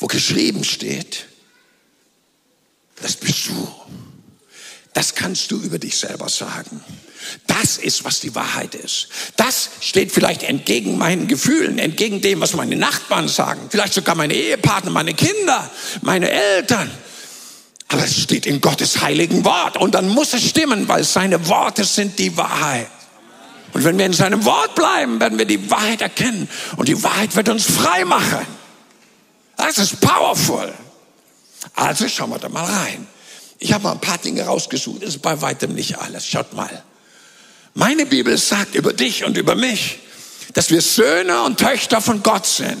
[0.00, 1.26] wo geschrieben steht,
[3.00, 3.68] das bist du.
[4.94, 6.82] Das kannst du über dich selber sagen.
[7.46, 9.08] Das ist, was die Wahrheit ist.
[9.36, 14.34] Das steht vielleicht entgegen meinen Gefühlen, entgegen dem, was meine Nachbarn sagen, vielleicht sogar meine
[14.34, 15.70] Ehepartner, meine Kinder,
[16.02, 16.90] meine Eltern.
[17.92, 21.84] Aber es steht in Gottes heiligen Wort und dann muss es stimmen, weil seine Worte
[21.84, 22.88] sind die Wahrheit.
[23.74, 27.36] Und wenn wir in seinem Wort bleiben, werden wir die Wahrheit erkennen und die Wahrheit
[27.36, 28.46] wird uns frei machen.
[29.58, 30.72] Das ist powerful.
[31.74, 33.06] Also schauen wir da mal rein.
[33.58, 36.26] Ich habe mal ein paar Dinge rausgesucht, das ist bei weitem nicht alles.
[36.26, 36.82] Schaut mal.
[37.74, 39.98] Meine Bibel sagt über dich und über mich,
[40.54, 42.78] dass wir Söhne und Töchter von Gott sind.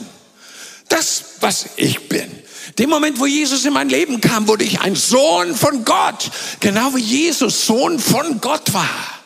[0.88, 2.41] Das, was ich bin.
[2.78, 6.30] Dem Moment, wo Jesus in mein Leben kam, wurde ich ein Sohn von Gott.
[6.60, 9.22] Genau wie Jesus Sohn von Gott war.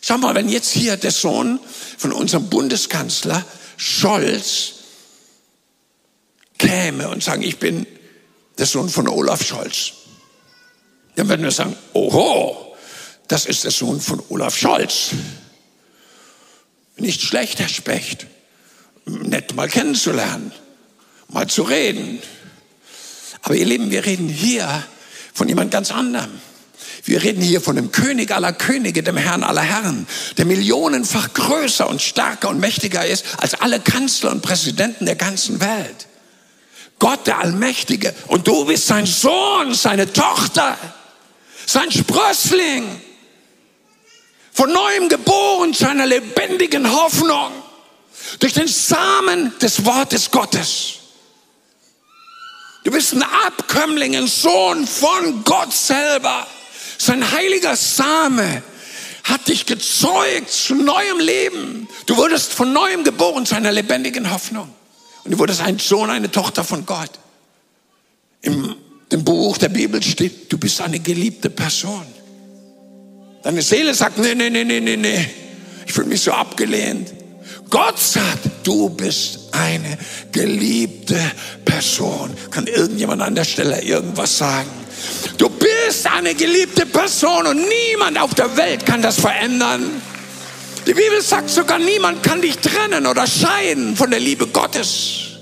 [0.00, 1.60] Schau mal, wenn jetzt hier der Sohn
[1.98, 3.44] von unserem Bundeskanzler
[3.76, 4.74] Scholz
[6.58, 7.86] käme und sagen, ich bin
[8.58, 9.92] der Sohn von Olaf Scholz,
[11.16, 12.76] dann würden wir sagen, oho,
[13.28, 15.10] das ist der Sohn von Olaf Scholz.
[16.96, 18.26] Nicht schlecht, Herr Specht.
[19.06, 20.52] Nett mal kennenzulernen,
[21.32, 22.20] mal zu reden.
[23.42, 24.84] Aber ihr Lieben, wir reden hier
[25.32, 26.40] von jemand ganz anderem.
[27.04, 31.88] Wir reden hier von dem König aller Könige, dem Herrn aller Herren, der millionenfach größer
[31.88, 36.06] und stärker und mächtiger ist als alle Kanzler und Präsidenten der ganzen Welt.
[36.98, 38.14] Gott der Allmächtige.
[38.26, 40.76] Und du bist sein Sohn, seine Tochter,
[41.66, 42.84] sein Sprössling
[44.52, 47.50] von neuem geboren zu einer lebendigen Hoffnung
[48.40, 50.99] durch den Samen des Wortes Gottes.
[52.84, 56.46] Du bist ein Abkömmling, ein Sohn von Gott selber.
[56.98, 58.62] Sein heiliger Same
[59.24, 61.88] hat dich gezeugt zu neuem Leben.
[62.06, 64.68] Du wurdest von neuem geboren zu einer lebendigen Hoffnung.
[65.24, 67.10] Und du wurdest ein Sohn, eine Tochter von Gott.
[68.42, 68.76] Im
[69.10, 72.06] dem Buch der Bibel steht, du bist eine geliebte Person.
[73.42, 75.28] Deine Seele sagt, nee, nee, nee, nee, nee, nee.
[75.86, 77.12] Ich fühle mich so abgelehnt.
[77.68, 79.98] Gott sagt, du bist eine
[80.32, 81.18] geliebte
[81.64, 82.30] Person.
[82.50, 84.70] Kann irgendjemand an der Stelle irgendwas sagen?
[85.38, 90.02] Du bist eine geliebte Person und niemand auf der Welt kann das verändern.
[90.86, 95.38] Die Bibel sagt sogar, niemand kann dich trennen oder scheiden von der Liebe Gottes,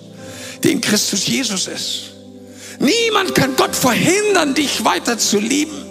[0.63, 2.03] die in Christus Jesus ist.
[2.81, 5.85] Niemand kann Gott verhindern, dich weiter zu lieben.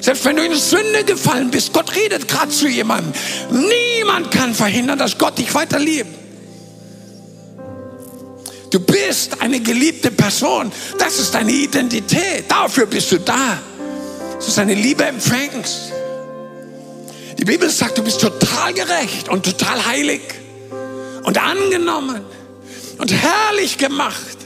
[0.00, 3.12] Selbst wenn du in Sünde gefallen bist, Gott redet gerade zu jemandem.
[3.50, 6.23] Niemand kann verhindern, dass Gott dich weiter liebt.
[8.74, 10.72] Du bist eine geliebte Person.
[10.98, 12.50] Das ist deine Identität.
[12.50, 13.56] Dafür bist du da.
[14.34, 15.92] Dass du seine Liebe empfängst.
[17.38, 20.22] Die Bibel sagt, du bist total gerecht und total heilig
[21.22, 22.24] und angenommen
[22.98, 24.38] und herrlich gemacht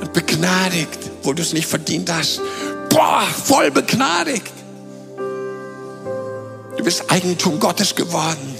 [0.00, 2.40] und begnadigt, wo du es nicht verdient hast.
[2.90, 4.52] Boah, voll begnadigt.
[6.76, 8.54] Du bist Eigentum Gottes geworden.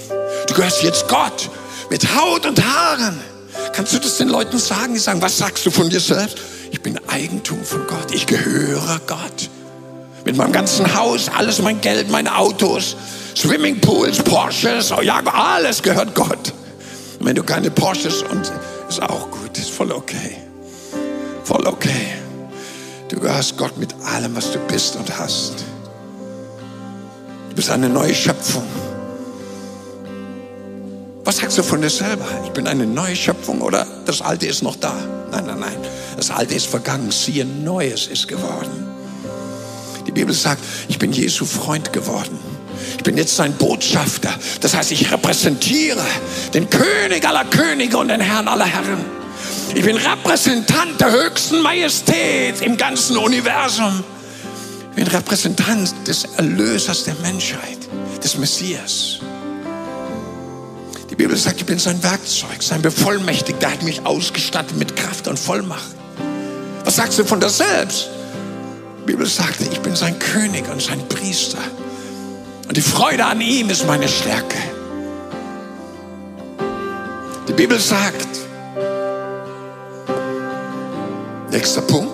[0.45, 1.49] Du gehörst jetzt Gott
[1.89, 3.28] mit Haut und Haaren.
[3.73, 4.93] Kannst du das den Leuten sagen?
[4.93, 6.37] Die sagen, was sagst du von dir selbst?
[6.71, 8.11] Ich bin Eigentum von Gott.
[8.13, 9.49] Ich gehöre Gott.
[10.25, 12.95] Mit meinem ganzen Haus, alles mein Geld, meine Autos,
[13.35, 16.53] Swimmingpools, Porsches, oh ja, alles gehört Gott.
[17.19, 18.51] Und wenn du keine Porsches und
[18.87, 20.37] ist auch gut, ist voll okay.
[21.43, 22.13] Voll okay.
[23.07, 25.53] Du gehörst Gott mit allem, was du bist und hast.
[27.49, 28.67] Du bist eine neue Schöpfung.
[31.23, 32.25] Was sagst du von dir selber?
[32.45, 34.93] Ich bin eine neue Schöpfung oder das Alte ist noch da?
[35.31, 35.77] Nein, nein, nein.
[36.17, 37.11] Das Alte ist vergangen.
[37.11, 38.87] Siehe, Neues ist geworden.
[40.07, 42.39] Die Bibel sagt, ich bin Jesu Freund geworden.
[42.97, 44.33] Ich bin jetzt sein Botschafter.
[44.61, 46.03] Das heißt, ich repräsentiere
[46.53, 49.05] den König aller Könige und den Herrn aller Herren.
[49.75, 54.03] Ich bin Repräsentant der höchsten Majestät im ganzen Universum.
[54.89, 57.77] Ich bin Repräsentant des Erlösers der Menschheit,
[58.23, 59.19] des Messias.
[61.19, 63.59] Bibel sagt, ich bin sein Werkzeug, sein Bevollmächtigter.
[63.59, 65.93] Der hat mich ausgestattet mit Kraft und Vollmacht.
[66.85, 68.09] Was sagst du von dir selbst?
[69.01, 71.57] Die Bibel sagt, ich bin sein König und sein Priester.
[72.69, 74.59] Und die Freude an ihm ist meine Stärke.
[77.49, 78.29] Die Bibel sagt,
[81.51, 82.13] nächster Punkt,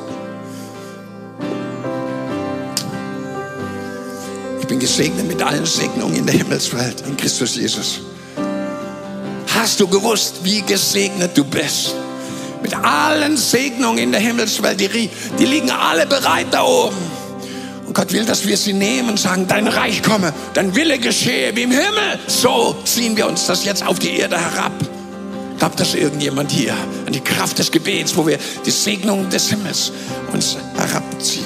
[4.61, 8.01] ich bin gesegnet mit allen Segnungen in der Himmelswelt in Christus Jesus.
[9.65, 11.95] Hast du gewusst, wie gesegnet du bist?
[12.61, 16.95] Mit allen Segnungen in der Himmelswelt, die, die liegen alle bereit da oben.
[17.87, 21.55] Und Gott will, dass wir sie nehmen und sagen, dein Reich komme, dein Wille geschehe
[21.55, 22.19] wie im Himmel.
[22.27, 24.71] So ziehen wir uns das jetzt auf die Erde herab.
[25.57, 26.75] Glaubt das irgendjemand hier
[27.07, 29.91] an die Kraft des Gebets, wo wir die Segnungen des Himmels
[30.31, 31.43] uns herabziehen?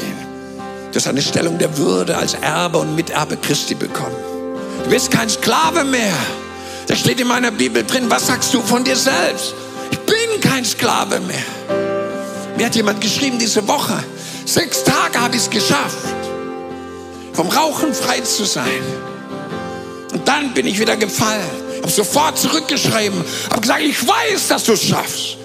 [0.91, 4.17] Das ist eine Stellung der Würde als Erbe und Miterbe Christi bekommen.
[4.83, 6.17] Du bist kein Sklave mehr.
[6.89, 9.53] Da steht in meiner Bibel drin, was sagst du von dir selbst?
[9.91, 11.45] Ich bin kein Sklave mehr.
[12.57, 14.03] Mir hat jemand geschrieben diese Woche,
[14.43, 16.15] sechs Tage habe ich es geschafft,
[17.33, 18.81] vom Rauchen frei zu sein.
[20.13, 21.47] Und dann bin ich wieder gefallen.
[21.77, 25.37] Habe sofort zurückgeschrieben, habe gesagt, ich weiß, dass du es schaffst.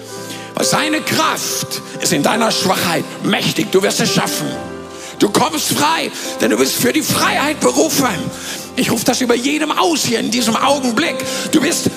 [0.55, 3.71] Weil seine Kraft ist in deiner Schwachheit mächtig.
[3.71, 4.47] Du wirst es schaffen.
[5.19, 8.07] Du kommst frei, denn du bist für die Freiheit berufen.
[8.75, 11.15] Ich rufe das über jedem aus hier in diesem Augenblick.
[11.51, 11.89] Du bist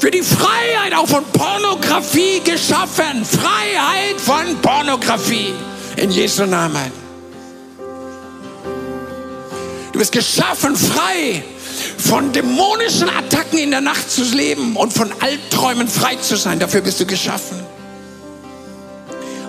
[0.00, 3.24] für die Freiheit auch von Pornografie geschaffen.
[3.24, 5.54] Freiheit von Pornografie.
[5.96, 6.92] In Jesu Namen.
[9.92, 11.42] Du bist geschaffen frei
[11.96, 16.58] von dämonischen Attacken in der Nacht zu leben und von Albträumen frei zu sein.
[16.58, 17.65] Dafür bist du geschaffen.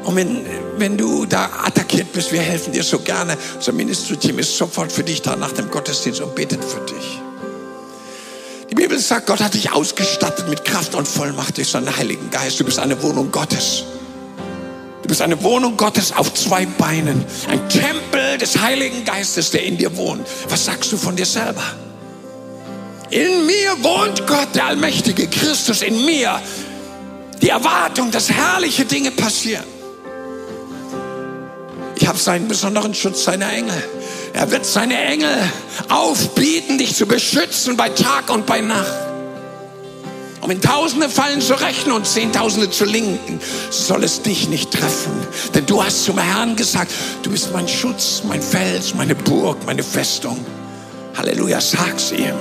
[0.08, 0.46] Und wenn,
[0.78, 3.38] wenn du da attackiert bist, wir helfen dir so gerne.
[3.56, 7.22] Unser Ministry-Team ist sofort für dich da nach dem Gottesdienst und betet für dich.
[8.72, 12.58] Die Bibel sagt, Gott hat dich ausgestattet mit Kraft und Vollmacht durch seinen Heiligen Geist.
[12.58, 13.84] Du bist eine Wohnung Gottes.
[15.02, 17.26] Du bist eine Wohnung Gottes auf zwei Beinen.
[17.50, 20.26] Ein Tempel des Heiligen Geistes, der in dir wohnt.
[20.48, 21.64] Was sagst du von dir selber?
[23.10, 26.40] In mir wohnt Gott, der Allmächtige, Christus in mir.
[27.42, 29.77] Die Erwartung, dass herrliche Dinge passieren.
[32.00, 33.84] Ich habe seinen besonderen Schutz seiner Engel.
[34.34, 35.36] Er wird seine Engel
[35.90, 38.94] aufbieten, dich zu beschützen bei Tag und bei Nacht.
[40.42, 43.40] Um in Tausende fallen zu rechnen und Zehntausende zu linken,
[43.72, 45.12] soll es dich nicht treffen.
[45.56, 46.92] Denn du hast zum Herrn gesagt,
[47.24, 50.46] du bist mein Schutz, mein Fels, meine Burg, meine Festung.
[51.18, 52.36] Halleluja, sag's ihm.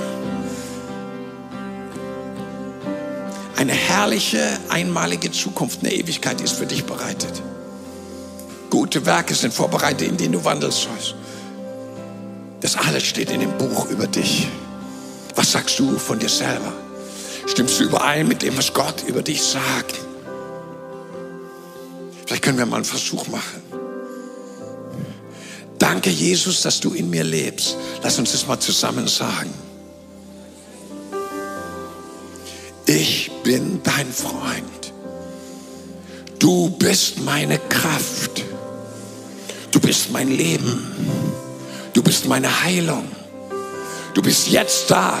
[3.55, 4.39] Eine herrliche,
[4.69, 7.41] einmalige Zukunft, eine Ewigkeit ist für dich bereitet.
[8.69, 11.15] Gute Werke sind vorbereitet, in denen du wandeln sollst.
[12.61, 14.47] Das alles steht in dem Buch über dich.
[15.35, 16.73] Was sagst du von dir selber?
[17.45, 19.95] Stimmst du überein mit dem, was Gott über dich sagt?
[22.25, 23.61] Vielleicht können wir mal einen Versuch machen.
[25.79, 27.77] Danke, Jesus, dass du in mir lebst.
[28.03, 29.53] Lass uns das mal zusammen sagen.
[32.85, 34.93] Ich bin dein Freund.
[36.39, 38.46] Du bist meine Kraft.
[39.87, 40.85] Du bist mein Leben.
[41.93, 43.09] Du bist meine Heilung.
[44.13, 45.17] Du bist jetzt da.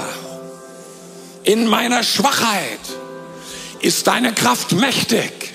[1.45, 2.81] In meiner Schwachheit
[3.79, 5.53] ist deine Kraft mächtig.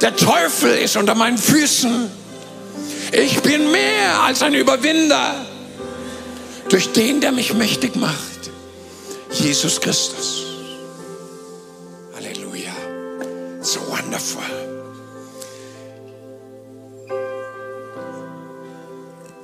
[0.00, 2.10] Der Teufel ist unter meinen Füßen.
[3.12, 5.46] Ich bin mehr als ein Überwinder
[6.70, 8.50] durch den, der mich mächtig macht.
[9.30, 10.42] Jesus Christus.
[12.16, 12.74] Halleluja.
[13.60, 14.71] So wonderful.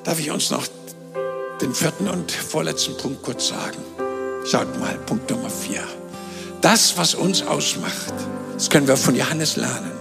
[0.08, 0.66] Darf ich uns noch
[1.60, 3.76] den vierten und vorletzten Punkt kurz sagen?
[4.50, 5.82] Schaut mal, Punkt Nummer vier.
[6.62, 8.14] Das, was uns ausmacht,
[8.54, 9.92] das können wir von Johannes lernen.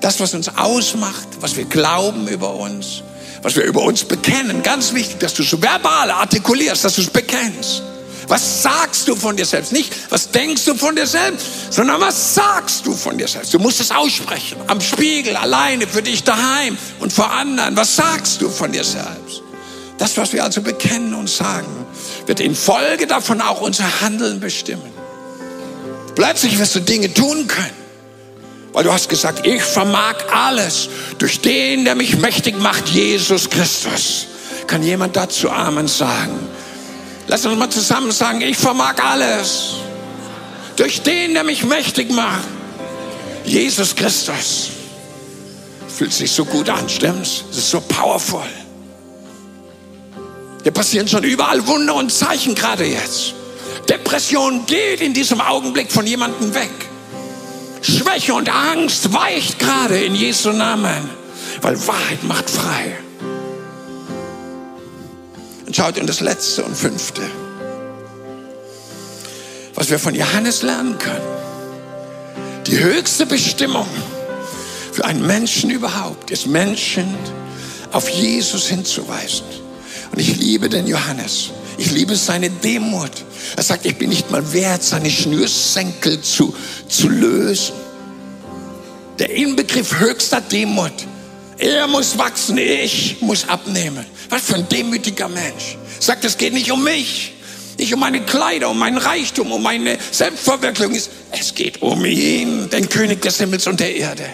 [0.00, 3.02] Das, was uns ausmacht, was wir glauben über uns,
[3.42, 7.10] was wir über uns bekennen, ganz wichtig, dass du es verbal artikulierst, dass du es
[7.10, 7.82] bekennst.
[8.28, 9.72] Was sagst du von dir selbst?
[9.72, 13.52] Nicht, was denkst du von dir selbst, sondern was sagst du von dir selbst?
[13.52, 14.58] Du musst es aussprechen.
[14.68, 17.76] Am Spiegel, alleine, für dich daheim und vor anderen.
[17.76, 19.42] Was sagst du von dir selbst?
[19.98, 21.68] Das, was wir also bekennen und sagen,
[22.26, 24.90] wird in Folge davon auch unser Handeln bestimmen.
[26.14, 27.70] Plötzlich wirst du Dinge tun können,
[28.72, 34.26] weil du hast gesagt, ich vermag alles durch den, der mich mächtig macht, Jesus Christus.
[34.66, 36.38] Kann jemand dazu Amen sagen?
[37.28, 39.74] Lass uns mal zusammen sagen, ich vermag alles
[40.76, 42.48] durch den, der mich mächtig macht,
[43.44, 44.70] Jesus Christus.
[45.88, 47.44] Fühlt sich so gut an, stimmt's?
[47.50, 48.42] Es ist so powerful.
[50.62, 53.34] Hier passieren schon überall Wunder und Zeichen gerade jetzt.
[53.88, 56.70] Depression geht in diesem Augenblick von jemandem weg.
[57.82, 61.10] Schwäche und Angst weicht gerade in Jesu Namen,
[61.60, 62.96] weil Wahrheit macht frei.
[65.74, 67.22] Schaut in das letzte und fünfte,
[69.74, 71.24] was wir von Johannes lernen können.
[72.66, 73.86] Die höchste Bestimmung
[74.92, 77.14] für einen Menschen überhaupt ist, Menschen
[77.90, 79.46] auf Jesus hinzuweisen.
[80.12, 81.50] Und ich liebe den Johannes.
[81.78, 83.10] Ich liebe seine Demut.
[83.56, 86.54] Er sagt, ich bin nicht mal wert, seine Schnürsenkel zu,
[86.86, 87.74] zu lösen.
[89.18, 90.92] Der Inbegriff höchster Demut.
[91.62, 94.04] Er muss wachsen, ich muss abnehmen.
[94.28, 95.78] Was für ein demütiger Mensch.
[96.00, 97.34] Sagt, es geht nicht um mich,
[97.78, 100.98] nicht um meine Kleider, um meinen Reichtum, um meine Selbstverwirklichung.
[101.30, 104.24] Es geht um ihn, den König des Himmels und der Erde.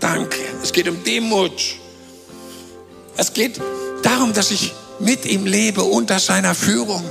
[0.00, 0.38] Danke.
[0.62, 1.52] Es geht um Demut.
[3.18, 3.60] Es geht
[4.02, 7.04] darum, dass ich mit ihm lebe unter seiner Führung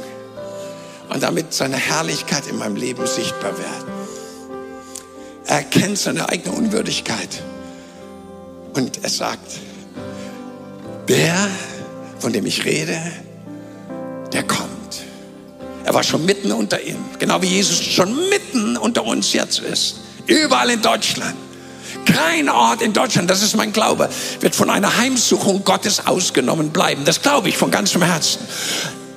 [1.10, 3.86] und damit seine Herrlichkeit in meinem Leben sichtbar wird.
[5.46, 7.44] Er erkennt seine eigene Unwürdigkeit
[8.74, 9.60] und er sagt,
[11.08, 11.36] der,
[12.20, 13.00] von dem ich rede,
[14.32, 14.72] der kommt.
[15.84, 19.98] Er war schon mitten unter ihnen, genau wie Jesus schon mitten unter uns jetzt ist.
[20.28, 21.36] Überall in Deutschland.
[22.06, 24.10] Kein Ort in Deutschland, das ist mein Glaube,
[24.40, 27.04] wird von einer Heimsuchung Gottes ausgenommen bleiben.
[27.06, 28.40] Das glaube ich von ganzem Herzen.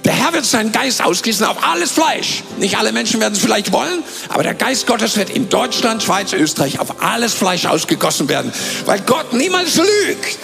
[0.05, 2.43] Der Herr wird seinen Geist ausgießen auf alles Fleisch.
[2.59, 6.33] Nicht alle Menschen werden es vielleicht wollen, aber der Geist Gottes wird in Deutschland, Schweiz,
[6.35, 8.53] Österreich auf alles Fleisch ausgegossen werden,
[8.85, 10.39] weil Gott niemals lügt.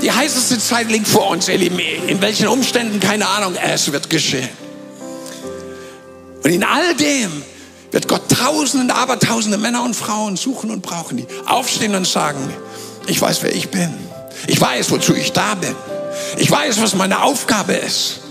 [0.00, 1.60] Die heißeste Zeit liegt vor uns, ihr.
[1.60, 4.48] In welchen Umständen, keine Ahnung, es wird geschehen.
[6.42, 7.30] Und in all dem
[7.90, 12.52] wird Gott tausende, aber tausende Männer und Frauen suchen und brauchen, die aufstehen und sagen,
[13.06, 13.94] ich weiß, wer ich bin.
[14.46, 15.74] Ich weiß, wozu ich da bin.
[16.38, 18.23] Ich weiß, was meine Aufgabe ist.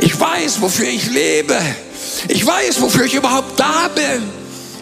[0.00, 1.58] Ich weiß, wofür ich lebe.
[2.28, 4.22] Ich weiß, wofür ich überhaupt da bin.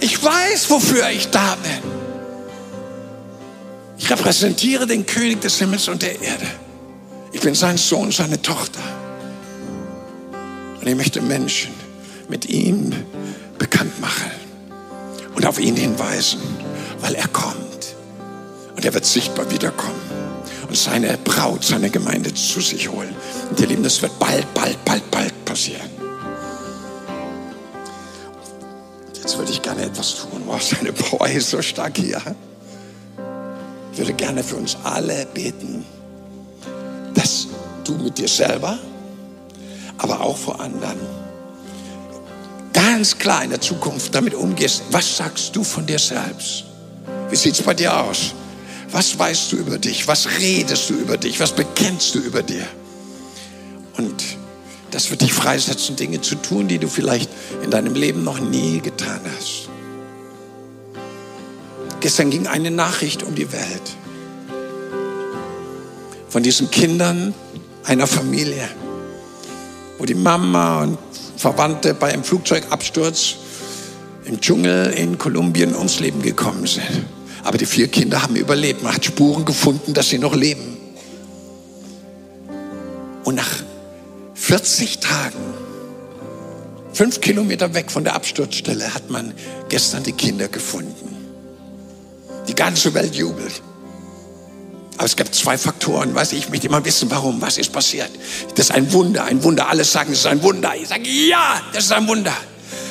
[0.00, 1.92] Ich weiß, wofür ich da bin.
[3.98, 6.46] Ich repräsentiere den König des Himmels und der Erde.
[7.32, 8.80] Ich bin sein Sohn, seine Tochter.
[10.80, 11.72] Und ich möchte Menschen
[12.28, 12.94] mit ihm
[13.58, 14.30] bekannt machen
[15.34, 16.40] und auf ihn hinweisen,
[17.00, 17.96] weil er kommt.
[18.76, 20.00] Und er wird sichtbar wiederkommen
[20.68, 23.14] und seine Braut, seine Gemeinde zu sich holen.
[23.50, 25.88] Und ihr Lieben, das wird bald, bald, bald, bald passieren.
[29.14, 30.42] Jetzt würde ich gerne etwas tun.
[30.46, 32.20] Wow, seine Power ist so stark hier.
[33.92, 35.84] Ich würde gerne für uns alle beten,
[37.14, 37.48] dass
[37.84, 38.78] du mit dir selber,
[39.98, 40.98] aber auch vor anderen,
[42.72, 44.82] ganz klar in der Zukunft damit umgehst.
[44.90, 46.64] Was sagst du von dir selbst?
[47.30, 48.34] Wie sieht es bei dir aus?
[48.90, 50.06] Was weißt du über dich?
[50.08, 51.40] Was redest du über dich?
[51.40, 52.66] Was bekennst du über dir?
[53.96, 54.24] Und
[54.90, 57.30] das wird dich freisetzen, Dinge zu tun, die du vielleicht
[57.62, 59.68] in deinem Leben noch nie getan hast.
[62.00, 63.96] Gestern ging eine Nachricht um die Welt
[66.28, 67.34] von diesen Kindern
[67.84, 68.68] einer Familie,
[69.98, 70.98] wo die Mama und
[71.36, 73.36] Verwandte bei einem Flugzeugabsturz
[74.24, 77.06] im Dschungel in Kolumbien ums Leben gekommen sind.
[77.46, 78.82] Aber die vier Kinder haben überlebt.
[78.82, 80.78] Man hat Spuren gefunden, dass sie noch leben.
[83.22, 83.62] Und nach
[84.34, 85.38] 40 Tagen,
[86.92, 89.32] fünf Kilometer weg von der Absturzstelle, hat man
[89.68, 91.14] gestern die Kinder gefunden.
[92.48, 93.62] Die ganze Welt jubelt.
[94.96, 98.10] Aber es gibt zwei Faktoren, weiß ich, ich möchte immer wissen, warum, was ist passiert.
[98.56, 99.68] Das ist ein Wunder, ein Wunder.
[99.68, 100.74] Alle sagen, es ist ein Wunder.
[100.74, 102.36] Ich sage, ja, das ist ein Wunder.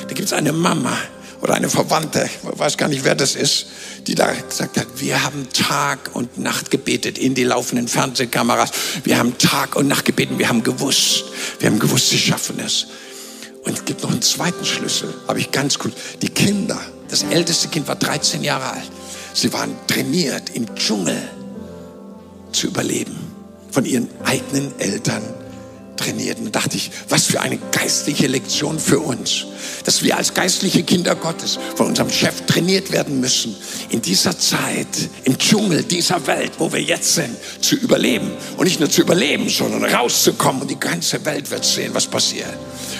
[0.07, 0.97] Da gibt es eine Mama
[1.45, 3.67] oder eine Verwandte, ich weiß gar nicht, wer das ist,
[4.07, 8.71] die da gesagt hat, wir haben Tag und Nacht gebetet in die laufenden Fernsehkameras.
[9.03, 11.25] Wir haben Tag und Nacht gebeten, wir haben gewusst,
[11.59, 12.87] wir haben gewusst, sie schaffen es.
[13.63, 15.91] Und es gibt noch einen zweiten Schlüssel, habe ich ganz cool.
[16.21, 16.79] Die Kinder,
[17.09, 18.91] das älteste Kind war 13 Jahre alt.
[19.33, 21.17] Sie waren trainiert im Dschungel
[22.51, 23.17] zu überleben,
[23.71, 25.23] von ihren eigenen Eltern
[25.97, 26.39] trainiert.
[26.39, 29.45] Und da dachte ich, was für eine geistliche Lektion für uns,
[29.83, 33.55] dass wir als geistliche Kinder Gottes von unserem Chef trainiert werden müssen,
[33.89, 34.87] in dieser Zeit,
[35.23, 38.31] im Dschungel dieser Welt, wo wir jetzt sind, zu überleben.
[38.57, 42.55] Und nicht nur zu überleben, sondern rauszukommen und die ganze Welt wird sehen, was passiert.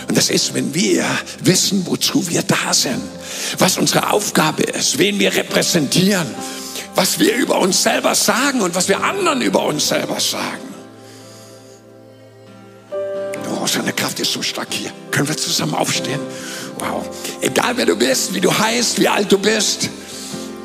[0.08, 1.06] Und das ist, wenn wir
[1.44, 3.02] wissen, wozu wir da sind,
[3.58, 6.28] was unsere Aufgabe ist, wen wir repräsentieren
[6.96, 10.75] was wir über uns selber sagen und was wir anderen über uns selber sagen.
[13.66, 14.92] Oh, seine Kraft ist so stark hier.
[15.10, 16.20] Können wir zusammen aufstehen?
[16.78, 17.04] Wow.
[17.42, 19.90] Egal wer du bist, wie du heißt, wie alt du bist.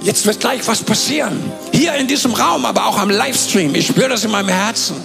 [0.02, 1.40] Jetzt wird gleich was passieren.
[1.72, 3.74] Hier in diesem Raum, aber auch am Livestream.
[3.74, 4.96] Ich spüre das in meinem Herzen.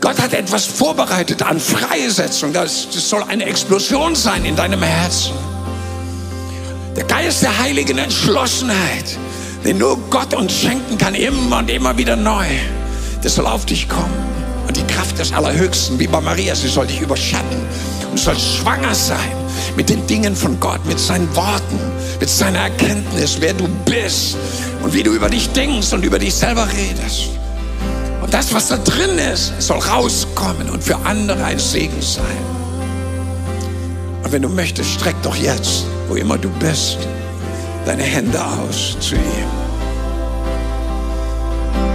[0.00, 2.54] Gott hat etwas vorbereitet an Freisetzung.
[2.54, 5.34] Das, das soll eine Explosion sein in deinem Herzen.
[6.96, 9.18] Der Geist der heiligen Entschlossenheit
[9.66, 12.46] den nur Gott uns schenken kann, immer und immer wieder neu.
[13.22, 14.27] Das soll auf dich kommen.
[14.68, 17.58] Und die Kraft des Allerhöchsten, wie bei Maria, sie soll dich überschatten.
[18.10, 19.32] Und soll schwanger sein
[19.76, 21.78] mit den Dingen von Gott, mit seinen Worten,
[22.20, 24.36] mit seiner Erkenntnis, wer du bist
[24.82, 27.30] und wie du über dich denkst und über dich selber redest.
[28.20, 32.24] Und das, was da drin ist, soll rauskommen und für andere ein Segen sein.
[34.22, 36.98] Und wenn du möchtest, streck doch jetzt, wo immer du bist,
[37.86, 39.67] deine Hände aus zu ihm.